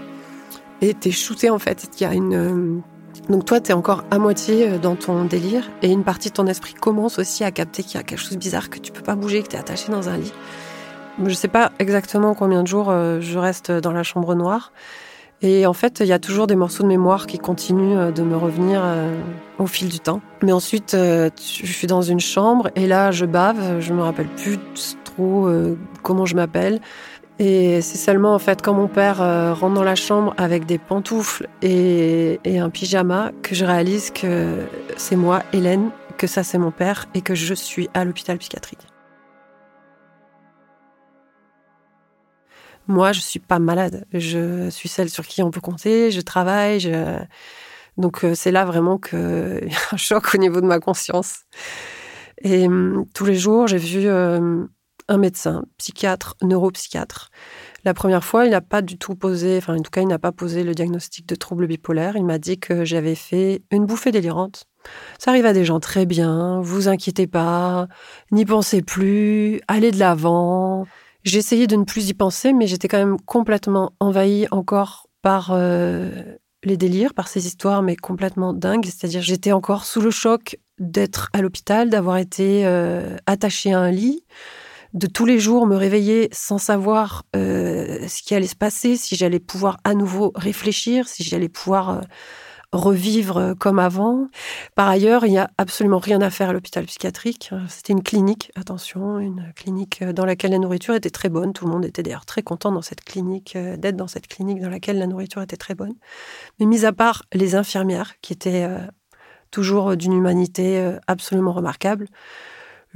et 0.81 0.95
t'es 0.95 1.11
shooté 1.11 1.51
en 1.51 1.59
fait. 1.59 1.89
Une 2.01 2.83
donc 3.29 3.45
toi, 3.45 3.61
tu 3.61 3.71
es 3.71 3.75
encore 3.75 4.05
à 4.11 4.19
moitié 4.19 4.69
euh, 4.69 4.79
dans 4.79 4.97
ton 4.97 5.25
délire 5.25 5.71
et 5.83 5.91
une 5.91 6.05
partie 6.05 6.29
de 6.31 6.35
ton 6.35 6.47
esprit 6.47 6.75
commence 6.75 7.19
aussi 7.19 7.45
à 7.45 7.51
capter 7.51 7.83
qu'il 7.83 7.97
y 7.97 8.01
a 8.01 8.03
quelque 8.03 8.21
chose 8.21 8.33
de 8.33 8.39
bizarre, 8.39 8.71
que 8.71 8.79
tu 8.79 8.91
peux 8.91 9.03
pas 9.03 9.17
bouger, 9.17 9.43
que 9.43 9.49
tu 9.49 9.57
es 9.57 9.59
attaché 9.59 9.93
dans 9.93 10.09
un 10.09 10.17
lit. 10.17 10.33
Je 11.25 11.35
sais 11.35 11.49
pas 11.49 11.73
exactement 11.79 12.35
combien 12.35 12.63
de 12.63 12.69
jours 12.69 12.91
euh, 12.91 13.21
je 13.21 13.39
reste 13.39 13.71
dans 13.71 13.93
la 13.93 14.03
chambre 14.03 14.35
noire. 14.35 14.73
Et 15.41 15.67
en 15.67 15.73
fait, 15.73 16.01
il 16.01 16.07
y 16.07 16.13
a 16.13 16.19
toujours 16.19 16.49
des 16.49 16.57
morceaux 16.57 16.83
de 16.83 16.89
mémoire 16.89 17.27
qui 17.27 17.39
continuent 17.39 17.99
euh, 17.99 18.11
de 18.11 18.23
me 18.23 18.37
revenir 18.37 18.83
au 19.59 19.67
fil 19.67 19.89
du 19.89 20.01
temps. 20.01 20.21
Mais 20.43 20.53
ensuite, 20.53 20.97
je 20.97 21.73
suis 21.73 21.87
dans 21.87 22.03
une 22.03 22.21
chambre 22.21 22.71
et 22.77 22.87
là, 22.87 23.11
je 23.11 23.27
bave. 23.27 23.81
Je 23.81 23.93
me 23.93 24.03
rappelle 24.03 24.29
plus 24.29 24.59
trop 25.19 25.51
comment 26.03 26.27
je 26.27 26.37
m'appelle. 26.37 26.81
Et 27.41 27.81
c'est 27.83 27.99
seulement 27.99 28.35
en 28.35 28.39
fait 28.41 28.63
quand 28.63 28.75
mon 28.75 28.89
père 28.89 29.23
euh, 29.23 29.55
rentre 29.55 29.75
dans 29.75 29.85
la 29.85 29.95
chambre 29.95 30.35
avec 30.39 30.67
des 30.67 30.79
pantoufles 30.79 31.49
et, 31.63 32.41
un 32.45 32.71
pyjama 32.71 33.31
que 33.43 33.55
je 33.55 33.65
réalise 33.65 34.11
que 34.11 34.67
c'est 34.97 35.15
moi, 35.15 35.45
Hélène, 35.53 35.91
que 36.17 36.27
ça 36.27 36.43
c'est 36.43 36.59
mon 36.59 36.73
père 36.73 37.07
et 37.15 37.21
que 37.21 37.37
je 37.37 37.55
suis 37.55 37.89
à 37.95 38.05
l'hôpital 38.05 38.39
psychiatrique. 38.39 38.81
Moi, 42.89 43.13
je 43.13 43.21
suis 43.21 43.39
pas 43.39 43.59
malade. 43.59 44.07
Je 44.13 44.71
suis 44.71 44.89
celle 44.89 45.11
sur 45.11 45.27
qui 45.27 45.43
on 45.43 45.51
peut 45.51 45.61
compter. 45.61 46.11
Je 46.11 46.21
travaille. 46.23 46.91
Donc 47.99 48.25
euh, 48.25 48.35
c'est 48.35 48.51
là 48.51 48.65
vraiment 48.65 48.99
qu'il 48.99 49.19
y 49.19 49.75
a 49.75 49.95
un 49.95 49.97
choc 49.97 50.35
au 50.35 50.39
niveau 50.39 50.61
de 50.61 50.67
ma 50.67 50.81
conscience. 50.81 51.45
Et 52.43 52.67
hum, 52.67 53.05
tous 53.15 53.27
les 53.27 53.37
jours, 53.37 53.69
j'ai 53.69 53.79
vu 53.79 54.07
euh, 54.07 54.65
un 55.09 55.19
médecin, 55.19 55.65
psychiatre, 55.79 56.37
neuropsychiatre. 56.43 57.31
La 57.85 57.95
première 57.95 58.25
fois, 58.25 58.45
il 58.45 58.51
n'a 58.51 58.61
pas 58.61 58.83
du 58.83 58.99
tout 58.99 59.15
posé, 59.15 59.57
enfin 59.59 59.77
en 59.77 59.83
tout 59.83 59.91
cas, 59.91 60.03
il 60.03 60.09
n'a 60.09 60.19
pas 60.19 60.33
posé 60.33 60.65
le 60.65 60.75
diagnostic 60.75 61.27
de 61.27 61.35
trouble 61.35 61.67
bipolaire. 61.67 62.17
Il 62.17 62.25
m'a 62.25 62.39
dit 62.39 62.59
que 62.59 62.85
j'avais 62.85 63.15
fait 63.15 63.63
une 63.71 63.87
bouffée 63.87 64.13
délirante. 64.13 64.65
Ça 65.19 65.31
arrive 65.31 65.47
à 65.47 65.53
des 65.53 65.65
gens 65.65 65.81
très 65.81 66.07
bien, 66.07 66.61
vous 66.61 66.89
inquiétez 66.89 67.27
pas, 67.27 67.89
n'y 68.31 68.45
pensez 68.45 68.83
plus, 68.83 69.61
allez 69.69 69.91
de 69.91 69.99
l'avant. 69.99 70.87
J'ai 71.25 71.39
essayé 71.39 71.67
de 71.67 71.77
ne 71.77 71.85
plus 71.85 72.09
y 72.09 72.15
penser, 72.15 72.53
mais 72.53 72.67
j'étais 72.67 72.89
quand 72.89 72.99
même 72.99 73.19
complètement 73.21 73.93
envahie 74.01 74.47
encore 74.51 75.09
par 75.21 75.51
euh, 75.53 76.11
les 76.65 76.77
délires, 76.77 77.15
par 77.15 77.29
ces 77.29 77.47
histoires, 77.47 77.83
mais 77.83 77.97
complètement 77.97 78.53
dingues. 78.53 78.87
C'est-à-dire, 78.87 79.23
j'étais 79.23 79.53
encore 79.53 79.85
sous 79.85 80.01
le 80.01 80.11
choc 80.11 80.59
d'être 80.79 81.29
à 81.33 81.43
l'hôpital, 81.43 81.91
d'avoir 81.91 82.19
été 82.19 82.67
euh, 82.67 83.17
attachée 83.27 83.73
à 83.73 83.81
un 83.81 83.91
lit, 83.91 84.25
de 84.99 85.07
tous 85.07 85.25
les 85.25 85.39
jours 85.39 85.67
me 85.67 85.77
réveiller 85.77 86.29
sans 86.33 86.59
savoir 86.59 87.25
euh, 87.37 88.07
ce 88.09 88.23
qui 88.23 88.35
allait 88.35 88.49
se 88.49 88.57
passer, 88.57 88.97
si 88.97 89.15
j'allais 89.15 89.39
pouvoir 89.39 89.79
à 89.85 89.95
nouveau 89.95 90.33
réfléchir, 90.35 91.07
si 91.07 91.23
j'allais 91.23 91.49
pouvoir 91.49 91.91
euh, 91.91 92.01
revivre 92.73 93.37
euh, 93.37 93.55
comme 93.55 93.79
avant. 93.79 94.27
Par 94.75 94.89
ailleurs, 94.89 95.25
il 95.25 95.31
n'y 95.31 95.39
a 95.39 95.51
absolument 95.57 95.99
rien 95.99 96.21
à 96.21 96.31
faire 96.31 96.49
à 96.49 96.53
l'hôpital 96.53 96.85
psychiatrique. 96.87 97.51
C'était 97.69 97.93
une 97.93 98.03
clinique, 98.03 98.51
attention, 98.57 99.21
une 99.21 99.53
clinique 99.55 100.03
dans 100.03 100.25
laquelle 100.25 100.51
la 100.51 100.59
nourriture 100.59 100.97
était 100.97 101.11
très 101.11 101.29
bonne. 101.29 101.53
Tout 101.53 101.67
le 101.67 101.71
monde 101.71 101.85
était 101.85 102.03
d'ailleurs 102.03 102.27
très 102.27 102.43
content 102.43 102.73
dans 102.73 102.83
cette 102.83 103.05
clinique, 103.05 103.57
d'être 103.57 103.97
dans 103.97 104.09
cette 104.09 104.27
clinique 104.27 104.61
dans 104.61 104.71
laquelle 104.71 104.99
la 104.99 105.07
nourriture 105.07 105.43
était 105.43 105.57
très 105.57 105.77
bonne. 105.77 105.95
Mais 106.59 106.67
mis 106.67 106.85
à 106.85 106.93
part 106.93 107.23
les 107.33 107.55
infirmières, 107.55 108.15
qui 108.21 108.33
étaient 108.33 108.69
toujours 109.53 109.97
d'une 109.97 110.13
humanité 110.13 110.97
absolument 111.07 111.53
remarquable, 111.53 112.09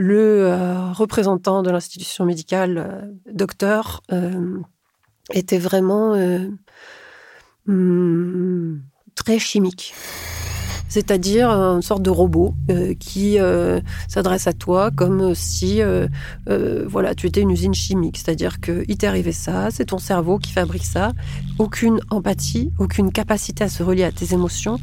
le 0.02 0.46
euh, 0.46 0.92
représentant 0.92 1.62
de 1.62 1.70
l'institution 1.70 2.24
médicale, 2.24 2.78
euh, 2.78 3.32
docteur, 3.32 4.02
euh, 4.10 4.58
était 5.32 5.58
vraiment 5.58 6.16
hmm, 7.66 8.80
très 9.14 9.38
chimique. 9.38 9.94
C'est-à-dire 10.88 11.48
une 11.48 11.80
sorte 11.80 12.02
de 12.02 12.10
robot 12.10 12.54
qui 13.00 13.38
s'adresse 14.08 14.46
à 14.46 14.52
toi 14.52 14.90
comme 14.90 15.34
si 15.34 15.80
voilà, 16.46 17.14
tu 17.14 17.26
étais 17.28 17.40
une 17.40 17.50
usine 17.50 17.72
chimique. 17.72 18.18
C'est-à-dire 18.18 18.60
qu'il 18.60 18.98
t'est 18.98 19.06
arrivé 19.06 19.32
ça, 19.32 19.70
c'est 19.70 19.86
ton 19.86 19.98
cerveau 19.98 20.38
qui 20.38 20.52
fabrique 20.52 20.84
ça. 20.84 21.12
Aucune 21.58 22.00
empathie, 22.10 22.72
aucune 22.78 23.10
capacité 23.10 23.64
à 23.64 23.70
se 23.70 23.82
relier 23.82 24.04
à 24.04 24.12
tes 24.12 24.34
émotions 24.34 24.78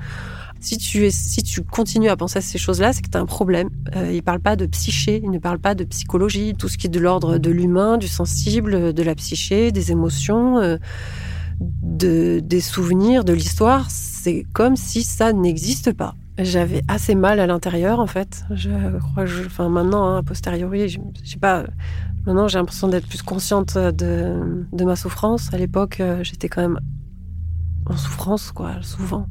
si 0.60 0.78
tu, 0.78 1.10
si 1.10 1.44
tu 1.44 1.64
continues 1.64 2.10
à 2.10 2.18
penser 2.18 2.40
à 2.40 2.42
ces 2.42 2.58
choses-là, 2.58 2.94
c'est 2.94 3.02
que 3.02 3.10
tu 3.10 3.18
as 3.18 3.22
un 3.22 3.26
problème. 3.26 3.70
Euh, 3.96 4.10
il 4.12 4.18
ne 4.18 4.22
parle 4.22 4.40
pas 4.40 4.56
de 4.56 4.66
psyché, 4.66 5.22
il 5.24 5.32
ne 5.32 5.40
parle 5.40 5.60
pas 5.60 5.74
de 5.74 5.84
psychologie, 5.86 6.54
tout 6.58 6.68
ce 6.68 6.78
qui 6.78 6.88
est 6.88 6.90
de 6.90 7.00
l'ordre 7.00 7.38
de 7.38 7.50
l'humain, 7.50 7.98
du 7.98 8.08
sensible, 8.08 8.94
de 8.94 9.04
la 9.04 9.16
psyché, 9.16 9.72
des 9.72 9.92
émotions, 9.92 10.58
euh, 10.58 10.78
de, 11.60 12.42
des 12.44 12.60
souvenirs, 12.60 13.24
de 13.24 13.34
l'histoire. 13.34 13.90
C'est 13.90 14.46
comme 14.54 14.76
si 14.76 15.04
ça 15.04 15.32
n'existe 15.32 15.94
pas. 15.94 16.16
J'avais 16.38 16.84
assez 16.88 17.16
mal 17.16 17.40
à 17.40 17.48
l'intérieur, 17.48 18.00
en 18.00 18.08
fait. 18.08 18.46
Je 18.52 18.70
crois 19.00 19.24
enfin, 19.46 19.70
maintenant, 19.70 20.08
hein, 20.08 20.18
a 20.18 20.24
posteriori, 20.24 20.90
je 20.90 21.00
sais 21.24 21.38
pas. 21.38 21.66
Maintenant, 22.26 22.48
j'ai 22.48 22.60
l'impression 22.60 22.90
d'être 22.90 23.08
plus 23.08 23.22
consciente 23.22 23.78
de, 23.78 24.66
de 24.72 24.86
ma 24.86 24.96
souffrance. 24.96 25.54
À 25.54 25.58
l'époque, 25.58 26.00
euh, 26.00 26.24
j'étais 26.24 26.50
quand 26.50 26.62
même 26.62 26.80
en 27.86 27.98
souffrance, 27.98 28.52
quoi, 28.52 28.74
souvent 28.82 29.28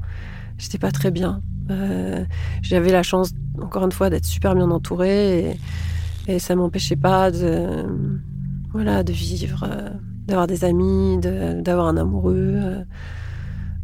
j'étais 0.58 0.78
pas 0.78 0.90
très 0.90 1.10
bien. 1.10 1.40
Euh, 1.70 2.24
j'avais 2.62 2.90
la 2.90 3.02
chance, 3.02 3.30
encore 3.60 3.84
une 3.84 3.92
fois, 3.92 4.10
d'être 4.10 4.24
super 4.24 4.54
bien 4.54 4.70
entourée 4.70 5.50
et, 5.50 5.60
et 6.26 6.38
ça 6.38 6.54
m'empêchait 6.56 6.96
pas 6.96 7.30
de, 7.30 7.86
voilà, 8.72 9.02
de 9.02 9.12
vivre, 9.12 9.64
euh, 9.68 9.90
d'avoir 10.26 10.46
des 10.46 10.64
amis, 10.64 11.18
d'avoir 11.18 11.86
un 11.86 11.96
amoureux, 11.96 12.84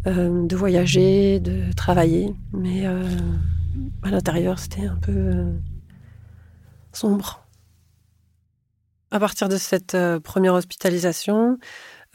euh, 0.06 0.46
de 0.46 0.56
voyager, 0.56 1.40
de 1.40 1.72
travailler. 1.74 2.34
Mais 2.52 2.86
à 2.86 4.10
l'intérieur, 4.10 4.58
c'était 4.58 4.86
un 4.86 4.96
peu 4.96 5.46
sombre. 6.92 7.40
À 9.10 9.20
partir 9.20 9.48
de 9.48 9.56
cette 9.56 9.96
première 10.24 10.54
hospitalisation, 10.54 11.58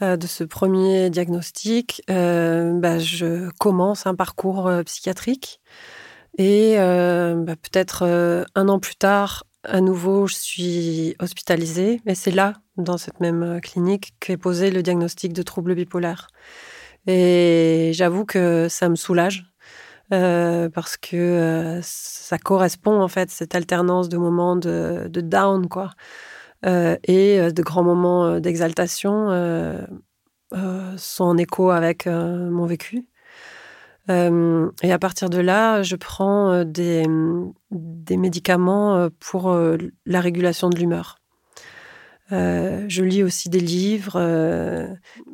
de 0.00 0.26
ce 0.26 0.44
premier 0.44 1.10
diagnostic, 1.10 2.02
euh, 2.10 2.72
bah, 2.74 2.98
je 2.98 3.50
commence 3.58 4.06
un 4.06 4.14
parcours 4.14 4.66
euh, 4.66 4.82
psychiatrique. 4.82 5.60
Et 6.38 6.76
bah, 6.76 7.56
peut-être 7.56 8.04
un 8.54 8.68
an 8.68 8.78
plus 8.78 8.94
tard, 8.94 9.44
à 9.64 9.80
nouveau, 9.80 10.26
je 10.26 10.36
suis 10.36 11.16
hospitalisée. 11.18 12.00
Et 12.06 12.14
c'est 12.14 12.30
là, 12.30 12.54
dans 12.76 12.96
cette 12.98 13.20
même 13.20 13.60
clinique, 13.60 14.14
qu'est 14.20 14.36
posé 14.36 14.70
le 14.70 14.82
diagnostic 14.82 15.32
de 15.32 15.42
trouble 15.42 15.74
bipolaire. 15.74 16.28
Et 17.06 17.90
j'avoue 17.94 18.24
que 18.24 18.68
ça 18.70 18.88
me 18.88 18.96
soulage. 18.96 19.52
parce 20.10 20.96
que 20.96 21.80
ça 21.82 22.38
correspond 22.38 23.02
en 23.02 23.08
fait 23.08 23.30
cette 23.30 23.54
alternance 23.54 24.08
de 24.08 24.16
moments 24.16 24.56
de, 24.56 25.08
de 25.08 25.20
down 25.20 25.68
quoi 25.68 25.90
euh, 25.90 25.94
et 26.64 27.40
euh, 27.40 27.50
de 27.50 27.62
grands 27.62 27.84
moments 27.84 28.24
euh, 28.26 28.40
d'exaltation 28.40 29.30
euh, 29.30 30.96
sont 30.96 31.24
en 31.24 31.36
écho 31.36 31.70
avec 31.70 32.06
euh, 32.06 32.50
mon 32.50 32.66
vécu. 32.66 33.06
Euh, 34.10 34.70
et 34.82 34.92
à 34.92 34.98
partir 34.98 35.30
de 35.30 35.38
là, 35.38 35.82
je 35.82 35.94
prends 35.94 36.50
euh, 36.50 36.64
des, 36.64 37.06
médicaments 38.16 38.96
euh, 38.96 39.08
pour 39.20 39.50
euh, 39.50 39.76
la 40.06 40.20
régulation 40.20 40.68
de 40.68 40.76
l'humeur. 40.76 41.18
Euh, 42.32 42.84
je 42.88 43.02
lis 43.02 43.22
aussi 43.22 43.48
des 43.48 43.60
livres, 43.60 44.14
euh, 44.16 44.86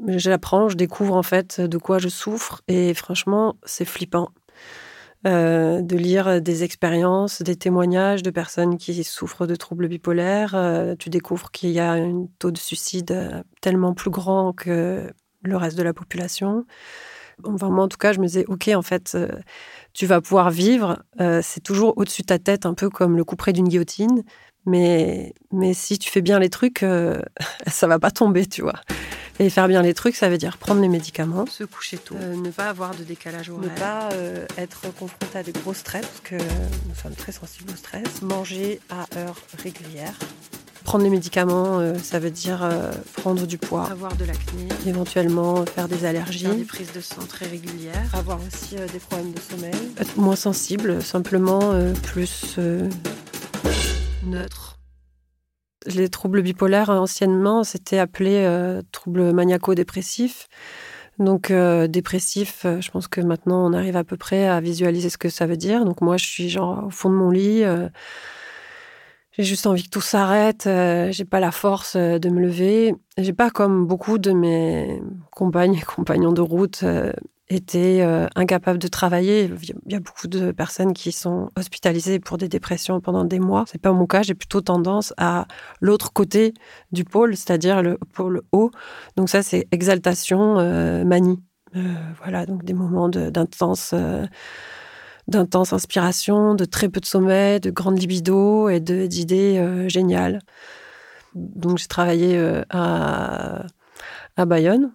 j'apprends, 0.08 0.68
je 0.68 0.76
découvre 0.76 1.14
en 1.14 1.22
fait 1.22 1.60
de 1.60 1.78
quoi 1.78 1.98
je 1.98 2.08
souffre 2.08 2.62
et 2.68 2.94
franchement, 2.94 3.56
c'est 3.64 3.84
flippant. 3.84 4.30
Euh, 5.26 5.82
de 5.82 5.96
lire 5.96 6.40
des 6.40 6.62
expériences, 6.62 7.42
des 7.42 7.56
témoignages 7.56 8.22
de 8.22 8.30
personnes 8.30 8.76
qui 8.76 9.02
souffrent 9.02 9.46
de 9.46 9.56
troubles 9.56 9.88
bipolaires. 9.88 10.54
Euh, 10.54 10.94
tu 10.96 11.10
découvres 11.10 11.50
qu'il 11.50 11.70
y 11.70 11.80
a 11.80 11.92
un 11.92 12.28
taux 12.38 12.52
de 12.52 12.58
suicide 12.58 13.10
euh, 13.10 13.42
tellement 13.60 13.92
plus 13.92 14.10
grand 14.10 14.52
que 14.52 15.12
le 15.42 15.56
reste 15.56 15.76
de 15.76 15.82
la 15.82 15.92
population. 15.92 16.64
Enfin, 17.44 17.70
moi, 17.70 17.84
en 17.84 17.88
tout 17.88 17.96
cas, 17.96 18.12
je 18.12 18.20
me 18.20 18.26
disais, 18.26 18.44
OK, 18.46 18.68
en 18.68 18.82
fait, 18.82 19.16
tu 19.92 20.06
vas 20.06 20.20
pouvoir 20.20 20.50
vivre. 20.50 21.02
c'est 21.42 21.62
toujours 21.62 21.92
au-dessus 21.98 22.22
de 22.22 22.26
ta 22.26 22.38
tête, 22.38 22.64
un 22.64 22.74
peu 22.74 22.88
comme 22.88 23.16
le 23.16 23.24
couperet 23.24 23.52
d'une 23.52 23.68
guillotine. 23.68 24.22
Mais, 24.64 25.34
mais 25.52 25.74
si 25.74 25.98
tu 25.98 26.10
fais 26.10 26.22
bien 26.22 26.38
les 26.38 26.48
trucs, 26.48 26.84
ça 27.66 27.86
va 27.86 27.98
pas 27.98 28.10
tomber, 28.10 28.46
tu 28.46 28.62
vois. 28.62 28.80
Et 29.38 29.50
faire 29.50 29.68
bien 29.68 29.82
les 29.82 29.92
trucs, 29.92 30.16
ça 30.16 30.28
veut 30.28 30.38
dire 30.38 30.56
prendre 30.56 30.80
les 30.80 30.88
médicaments, 30.88 31.44
se 31.46 31.64
coucher 31.64 31.98
tôt, 31.98 32.14
euh, 32.18 32.36
ne 32.36 32.50
pas 32.50 32.70
avoir 32.70 32.94
de 32.94 33.04
décalage 33.04 33.50
horaire, 33.50 33.70
ne 33.70 33.78
pas 33.78 34.08
euh, 34.14 34.46
être 34.56 34.82
confronté 34.94 35.38
à 35.38 35.42
des 35.42 35.52
gros 35.52 35.74
stress, 35.74 36.06
parce 36.06 36.20
que 36.20 36.36
nous 36.36 36.94
sommes 36.94 37.14
très 37.14 37.32
sensibles 37.32 37.70
au 37.70 37.76
stress, 37.76 38.22
manger 38.22 38.80
à 38.88 39.06
heure 39.18 39.36
régulière. 39.62 40.14
Prendre 40.84 41.02
les 41.02 41.10
médicaments, 41.10 41.80
euh, 41.80 41.98
ça 41.98 42.20
veut 42.20 42.30
dire 42.30 42.62
euh, 42.62 42.92
prendre 43.14 43.44
du 43.44 43.58
poids, 43.58 43.90
avoir 43.90 44.14
de 44.16 44.24
l'acné, 44.24 44.68
éventuellement 44.86 45.66
faire 45.66 45.88
des 45.88 46.04
allergies, 46.04 46.44
faire 46.44 46.54
des 46.54 46.64
prises 46.64 46.92
de 46.92 47.00
sang 47.00 47.22
très 47.28 47.46
régulières, 47.46 48.08
avoir 48.14 48.38
aussi 48.38 48.76
euh, 48.78 48.86
des 48.92 49.00
problèmes 49.00 49.32
de 49.32 49.40
sommeil, 49.40 49.74
être 49.98 50.16
moins 50.16 50.36
sensible, 50.36 51.02
simplement 51.02 51.72
euh, 51.72 51.92
plus 51.92 52.54
euh, 52.58 52.88
neutre. 54.22 54.75
Les 55.94 56.08
troubles 56.08 56.42
bipolaires, 56.42 56.90
euh, 56.90 56.98
anciennement, 56.98 57.64
c'était 57.64 57.98
appelé 57.98 58.42
euh, 58.44 58.82
troubles 58.92 59.32
maniaco-dépressifs. 59.32 60.48
Donc, 61.18 61.50
euh, 61.50 61.86
dépressif, 61.86 62.64
euh, 62.66 62.80
je 62.80 62.90
pense 62.90 63.08
que 63.08 63.20
maintenant, 63.20 63.66
on 63.66 63.72
arrive 63.72 63.96
à 63.96 64.04
peu 64.04 64.16
près 64.16 64.46
à 64.46 64.60
visualiser 64.60 65.08
ce 65.10 65.18
que 65.18 65.28
ça 65.28 65.46
veut 65.46 65.56
dire. 65.56 65.84
Donc, 65.84 66.00
moi, 66.00 66.16
je 66.16 66.26
suis 66.26 66.48
genre 66.48 66.84
au 66.86 66.90
fond 66.90 67.08
de 67.08 67.14
mon 67.14 67.30
lit. 67.30 67.62
j'ai 69.32 69.44
juste 69.44 69.66
envie 69.66 69.84
que 69.84 69.90
tout 69.90 70.00
s'arrête. 70.00 70.64
j'ai 70.64 71.24
pas 71.24 71.40
la 71.40 71.52
force 71.52 71.96
de 71.96 72.28
me 72.28 72.40
lever. 72.40 72.94
J'ai 73.16 73.32
pas, 73.32 73.50
comme 73.50 73.86
beaucoup 73.86 74.18
de 74.18 74.32
mes 74.32 75.00
compagnes 75.30 75.76
et 75.76 75.80
compagnons 75.96 76.32
de 76.32 76.42
route, 76.42 76.84
été 77.48 78.02
euh, 78.02 78.26
incapable 78.34 78.78
de 78.78 78.88
travailler. 78.88 79.50
Il 79.86 79.92
y 79.92 79.94
a 79.94 80.00
beaucoup 80.00 80.26
de 80.26 80.50
personnes 80.50 80.92
qui 80.92 81.12
sont 81.12 81.50
hospitalisées 81.56 82.18
pour 82.18 82.38
des 82.38 82.48
dépressions 82.48 83.00
pendant 83.00 83.24
des 83.24 83.38
mois. 83.38 83.64
C'est 83.70 83.80
pas 83.80 83.92
mon 83.92 84.06
cas. 84.06 84.22
J'ai 84.22 84.34
plutôt 84.34 84.60
tendance 84.60 85.14
à 85.16 85.46
l'autre 85.80 86.12
côté 86.12 86.54
du 86.92 87.04
pôle, 87.04 87.36
c'est-à-dire 87.36 87.82
le 87.82 87.98
pôle 88.14 88.42
haut. 88.52 88.70
Donc 89.16 89.28
ça, 89.28 89.42
c'est 89.42 89.68
exaltation, 89.70 90.58
euh, 90.58 91.04
manie. 91.04 91.40
Euh, 91.76 91.94
voilà, 92.22 92.46
donc 92.46 92.64
des 92.64 92.74
moments 92.74 93.10
euh, 93.14 93.30
d'intense 93.30 93.92
inspiration, 95.72 96.54
de 96.54 96.64
très 96.64 96.88
peu 96.88 97.00
de 97.00 97.06
sommeil, 97.06 97.60
de 97.60 97.70
grande 97.70 97.98
libido 97.98 98.68
et 98.68 98.80
d'idées 98.80 99.88
géniales. 99.88 100.40
Donc 101.34 101.78
j'ai 101.78 101.86
travaillé 101.86 102.40
à, 102.70 103.66
à 104.36 104.44
Bayonne, 104.46 104.92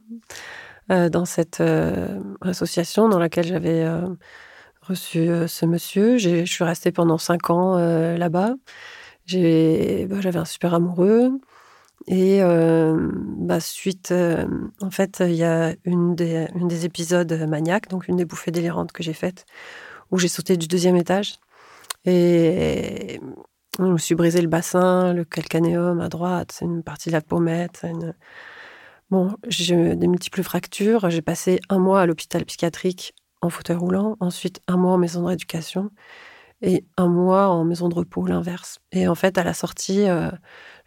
dans 0.90 1.26
cette 1.26 1.62
euh, 1.62 2.20
association 2.42 3.08
dans 3.08 3.20
laquelle 3.20 3.46
j'avais 3.46 3.84
euh, 3.84 4.08
reçu 4.82 5.30
euh, 5.30 5.48
ce 5.48 5.66
monsieur. 5.66 6.18
Je 6.18 6.46
suis 6.46 6.64
restée 6.64 6.92
pendant 6.92 7.18
cinq 7.18 7.50
ans 7.50 7.78
euh, 7.78 8.18
là-bas. 8.18 8.56
Bah, 9.34 10.22
J'avais 10.22 10.38
un 10.38 10.46
super 10.46 10.74
amoureux. 10.74 11.32
Et 12.08 12.42
euh, 12.42 13.12
bah, 13.38 13.60
suite, 13.60 14.12
euh, 14.12 14.46
en 14.82 14.90
fait, 14.90 15.22
il 15.26 15.36
y 15.36 15.44
a 15.44 15.76
une 15.86 16.16
des, 16.16 16.86
épisodes 16.86 17.32
maniaques, 17.48 17.90
donc 17.90 18.08
une 18.08 18.16
des 18.18 18.26
bouffées 18.26 18.52
délirantes 18.52 18.92
que 18.92 19.04
j'ai 19.04 19.14
faites, 19.14 19.46
où 20.10 20.18
j'ai 20.18 20.28
sauté 20.28 20.58
du 20.58 20.68
deuxième 20.68 20.96
étage. 20.96 21.36
Et 22.06 23.20
je 23.78 23.84
me 23.84 23.98
suis 24.00 24.16
brisé 24.16 24.42
le 24.42 24.48
bassin, 24.48 25.14
le 25.14 25.24
calcanéum 25.24 26.02
à 26.02 26.10
droite, 26.10 26.60
une 26.62 26.84
partie 26.84 27.10
de 27.10 27.14
la 27.14 27.22
pommette. 27.22 27.86
Bon, 29.12 29.36
j'ai 29.46 29.98
des 29.98 30.08
multiples 30.08 30.42
fractures. 30.42 31.10
J'ai 31.10 31.22
passé 31.22 31.60
un 31.68 31.80
mois 31.80 32.02
à 32.02 32.06
l'hôpital 32.06 32.46
psychiatrique 32.46 33.14
en 33.42 33.50
fauteuil 33.50 33.76
roulant, 33.76 34.16
ensuite 34.22 34.62
un 34.70 34.78
mois 34.78 34.94
en 34.94 34.98
maison 34.98 35.22
de 35.22 35.28
rééducation 35.28 35.92
et 36.62 36.86
un 36.96 37.08
mois 37.08 37.50
en 37.50 37.66
maison 37.66 37.90
de 37.90 37.96
repos, 37.96 38.26
l'inverse. 38.26 38.80
Et 38.94 39.10
en 39.10 39.16
fait, 39.16 39.38
à 39.38 39.44
la 39.44 39.54
sortie, 39.54 40.08
euh, 40.08 40.32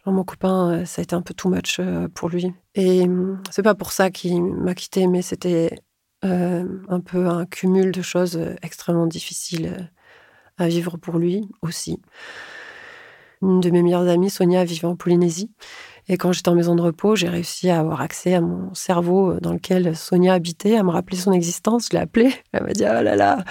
mon 0.07 0.23
copain, 0.23 0.71
euh, 0.71 0.85
ça 0.85 1.01
a 1.01 1.03
été 1.03 1.15
un 1.15 1.21
peu 1.21 1.35
too 1.35 1.49
much 1.49 1.79
euh, 1.79 2.07
pour 2.07 2.29
lui. 2.29 2.51
Et 2.73 3.03
hum, 3.03 3.43
c'est 3.51 3.61
pas 3.61 3.75
pour 3.75 3.91
ça 3.91 4.09
qu'il 4.09 4.43
m'a 4.43 4.73
quitté, 4.73 5.05
mais 5.07 5.21
c'était 5.21 5.75
un 6.23 7.01
peu 7.01 7.27
un 7.27 7.45
cumul 7.45 7.91
de 7.91 8.01
choses 8.01 8.39
extrêmement 8.63 9.05
difficiles 9.05 9.91
à 10.57 10.67
vivre 10.67 10.97
pour 10.97 11.19
lui 11.19 11.47
aussi. 11.61 12.01
Une 13.43 13.59
de 13.59 13.69
mes 13.69 13.83
meilleures 13.83 14.07
amies, 14.07 14.31
Sonia, 14.31 14.65
vivait 14.65 14.87
en 14.87 14.95
Polynésie. 14.95 15.51
Et 16.07 16.17
quand 16.17 16.31
j'étais 16.31 16.49
en 16.49 16.55
maison 16.55 16.75
de 16.75 16.81
repos, 16.81 17.15
j'ai 17.15 17.27
réussi 17.27 17.69
à 17.69 17.79
avoir 17.79 18.01
accès 18.01 18.35
à 18.35 18.41
mon 18.41 18.73
cerveau 18.75 19.31
euh, 19.31 19.39
dans 19.41 19.53
lequel 19.53 19.95
Sonia 19.95 20.33
habitait, 20.33 20.77
à 20.77 20.83
me 20.83 20.91
rappeler 20.91 21.17
son 21.17 21.31
existence. 21.31 21.87
Je 21.91 21.97
l'ai 21.97 22.03
appelée. 22.03 22.31
Elle 22.51 22.63
m'a 22.63 22.73
dit 22.73 22.83
Oh 22.83 23.01
là 23.01 23.15
là, 23.15 23.43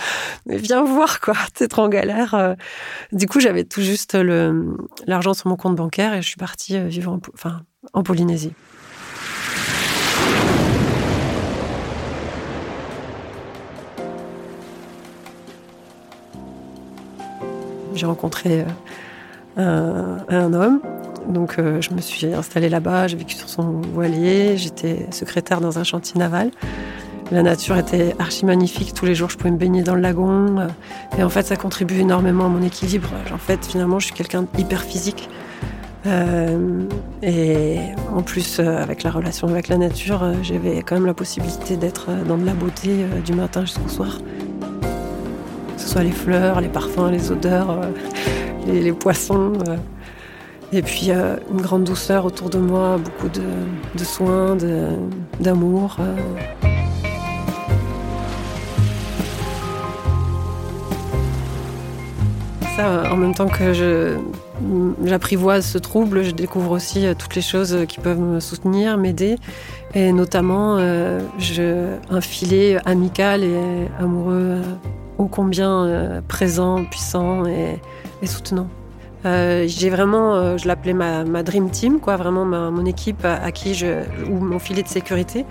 mais 0.47 0.57
viens 0.59 0.85
voir, 0.85 1.21
quoi. 1.21 1.35
T'es 1.55 1.67
trop 1.67 1.83
en 1.83 1.89
galère. 1.89 2.35
Euh, 2.35 2.55
Du 3.13 3.27
coup, 3.27 3.41
j'avais 3.41 3.65
tout 3.65 3.81
juste 3.81 4.17
l'argent 5.07 5.35
sur 5.35 5.49
mon 5.49 5.57
compte 5.57 5.75
bancaire 5.75 6.15
et 6.15 6.23
je 6.23 6.29
suis 6.29 6.37
partie 6.37 6.77
euh, 6.77 6.87
vivre 6.87 7.13
en, 7.13 7.21
enfin, 7.35 7.63
en 7.93 8.05
Polynésie. 8.05 8.53
J'ai 17.95 18.07
rencontré 18.07 18.65
un 19.57 20.53
homme. 20.53 20.81
Donc, 21.29 21.59
euh, 21.59 21.81
je 21.81 21.93
me 21.93 22.01
suis 22.01 22.27
installée 22.27 22.69
là-bas, 22.69 23.07
j'ai 23.09 23.17
vécu 23.17 23.35
sur 23.35 23.49
son 23.49 23.81
voilier, 23.95 24.57
j'étais 24.57 25.07
secrétaire 25.11 25.61
dans 25.61 25.79
un 25.79 25.85
chantier 25.85 26.19
naval. 26.19 26.51
La 27.33 27.43
nature 27.43 27.77
était 27.79 28.15
archi 28.19 28.45
magnifique, 28.45 28.93
tous 28.93 29.07
les 29.07 29.15
jours 29.15 29.31
je 29.31 29.39
pouvais 29.39 29.51
me 29.51 29.57
baigner 29.57 29.83
dans 29.83 29.95
le 29.95 30.03
lagon. 30.03 30.59
euh, 30.59 30.69
Et 31.19 31.23
en 31.23 31.31
fait, 31.31 31.47
ça 31.47 31.57
contribue 31.57 32.01
énormément 32.01 32.47
à 32.47 32.49
mon 32.49 32.63
équilibre. 32.63 33.09
En 33.33 33.39
fait, 33.39 33.65
finalement, 33.65 33.99
je 33.99 34.07
suis 34.07 34.15
quelqu'un 34.15 34.45
d'hyper 34.55 34.83
physique. 34.83 35.29
Euh, 36.07 36.83
et 37.23 37.79
en 38.15 38.21
plus, 38.21 38.61
avec 38.61 39.03
la 39.05 39.11
relation 39.11 39.49
avec 39.49 39.69
la 39.69 39.79
nature, 39.79 40.23
j'avais 40.43 40.83
quand 40.83 40.97
même 40.97 41.07
la 41.07 41.15
possibilité 41.15 41.79
d'être 41.79 42.09
dans 42.29 42.37
de 42.37 42.45
la 42.45 42.53
beauté 42.53 43.07
du 43.25 43.33
matin 43.33 43.63
jusqu'au 43.63 43.89
soir. 43.89 44.19
Que 45.75 45.81
ce 45.81 45.89
soit 45.89 46.03
les 46.03 46.13
fleurs, 46.13 46.61
les 46.61 46.69
parfums, 46.69 47.11
les 47.11 47.31
odeurs, 47.33 47.81
les 48.67 48.93
poissons. 48.93 49.55
Et 50.75 50.83
puis 50.83 51.11
euh, 51.11 51.37
une 51.53 51.61
grande 51.61 51.85
douceur 51.85 52.25
autour 52.25 52.51
de 52.51 52.59
moi, 52.59 52.99
beaucoup 52.99 53.29
de, 53.29 54.05
soins, 54.05 54.57
d'amour. 55.39 55.99
euh. 56.01 56.17
Ça, 62.77 62.89
euh, 62.89 63.09
en 63.09 63.17
même 63.17 63.37
temps 63.37 63.47
que 63.47 63.73
je, 63.73 64.17
j'apprivoise 65.05 65.65
ce 65.65 65.79
trouble, 65.79 66.25
je 66.25 66.33
découvre 66.33 66.73
aussi 66.73 67.07
toutes 67.17 67.37
les 67.37 67.43
choses 67.43 67.85
qui 67.87 68.01
peuvent 68.01 68.19
me 68.19 68.41
soutenir, 68.41 68.99
m'aider. 68.99 69.37
Et 69.95 70.13
notamment 70.13 70.79
un 70.79 72.21
filet 72.21 72.79
amical 72.85 73.45
et 73.45 73.87
amoureux 74.01 74.61
ô 75.19 75.27
combien 75.27 76.21
présent, 76.27 76.85
puissant 76.85 77.45
et 77.47 78.27
soutenant. 78.27 78.69
Euh, 79.25 79.65
j'ai 79.67 79.89
vraiment, 79.89 80.35
euh, 80.35 80.59
je 80.59 80.69
l'appelais 80.69 80.93
ma, 80.93 81.25
dream 81.43 81.71
team, 81.71 81.99
quoi, 82.01 82.17
vraiment 82.17 82.45
ma- 82.45 82.71
mon 82.71 82.85
équipe 82.85 83.25
à, 83.25 83.51
qui 83.53 83.75
ou 84.29 84.39
mon 84.41 84.59
filet 84.59 84.83
de 84.83 84.89
sécurité. 84.89 85.45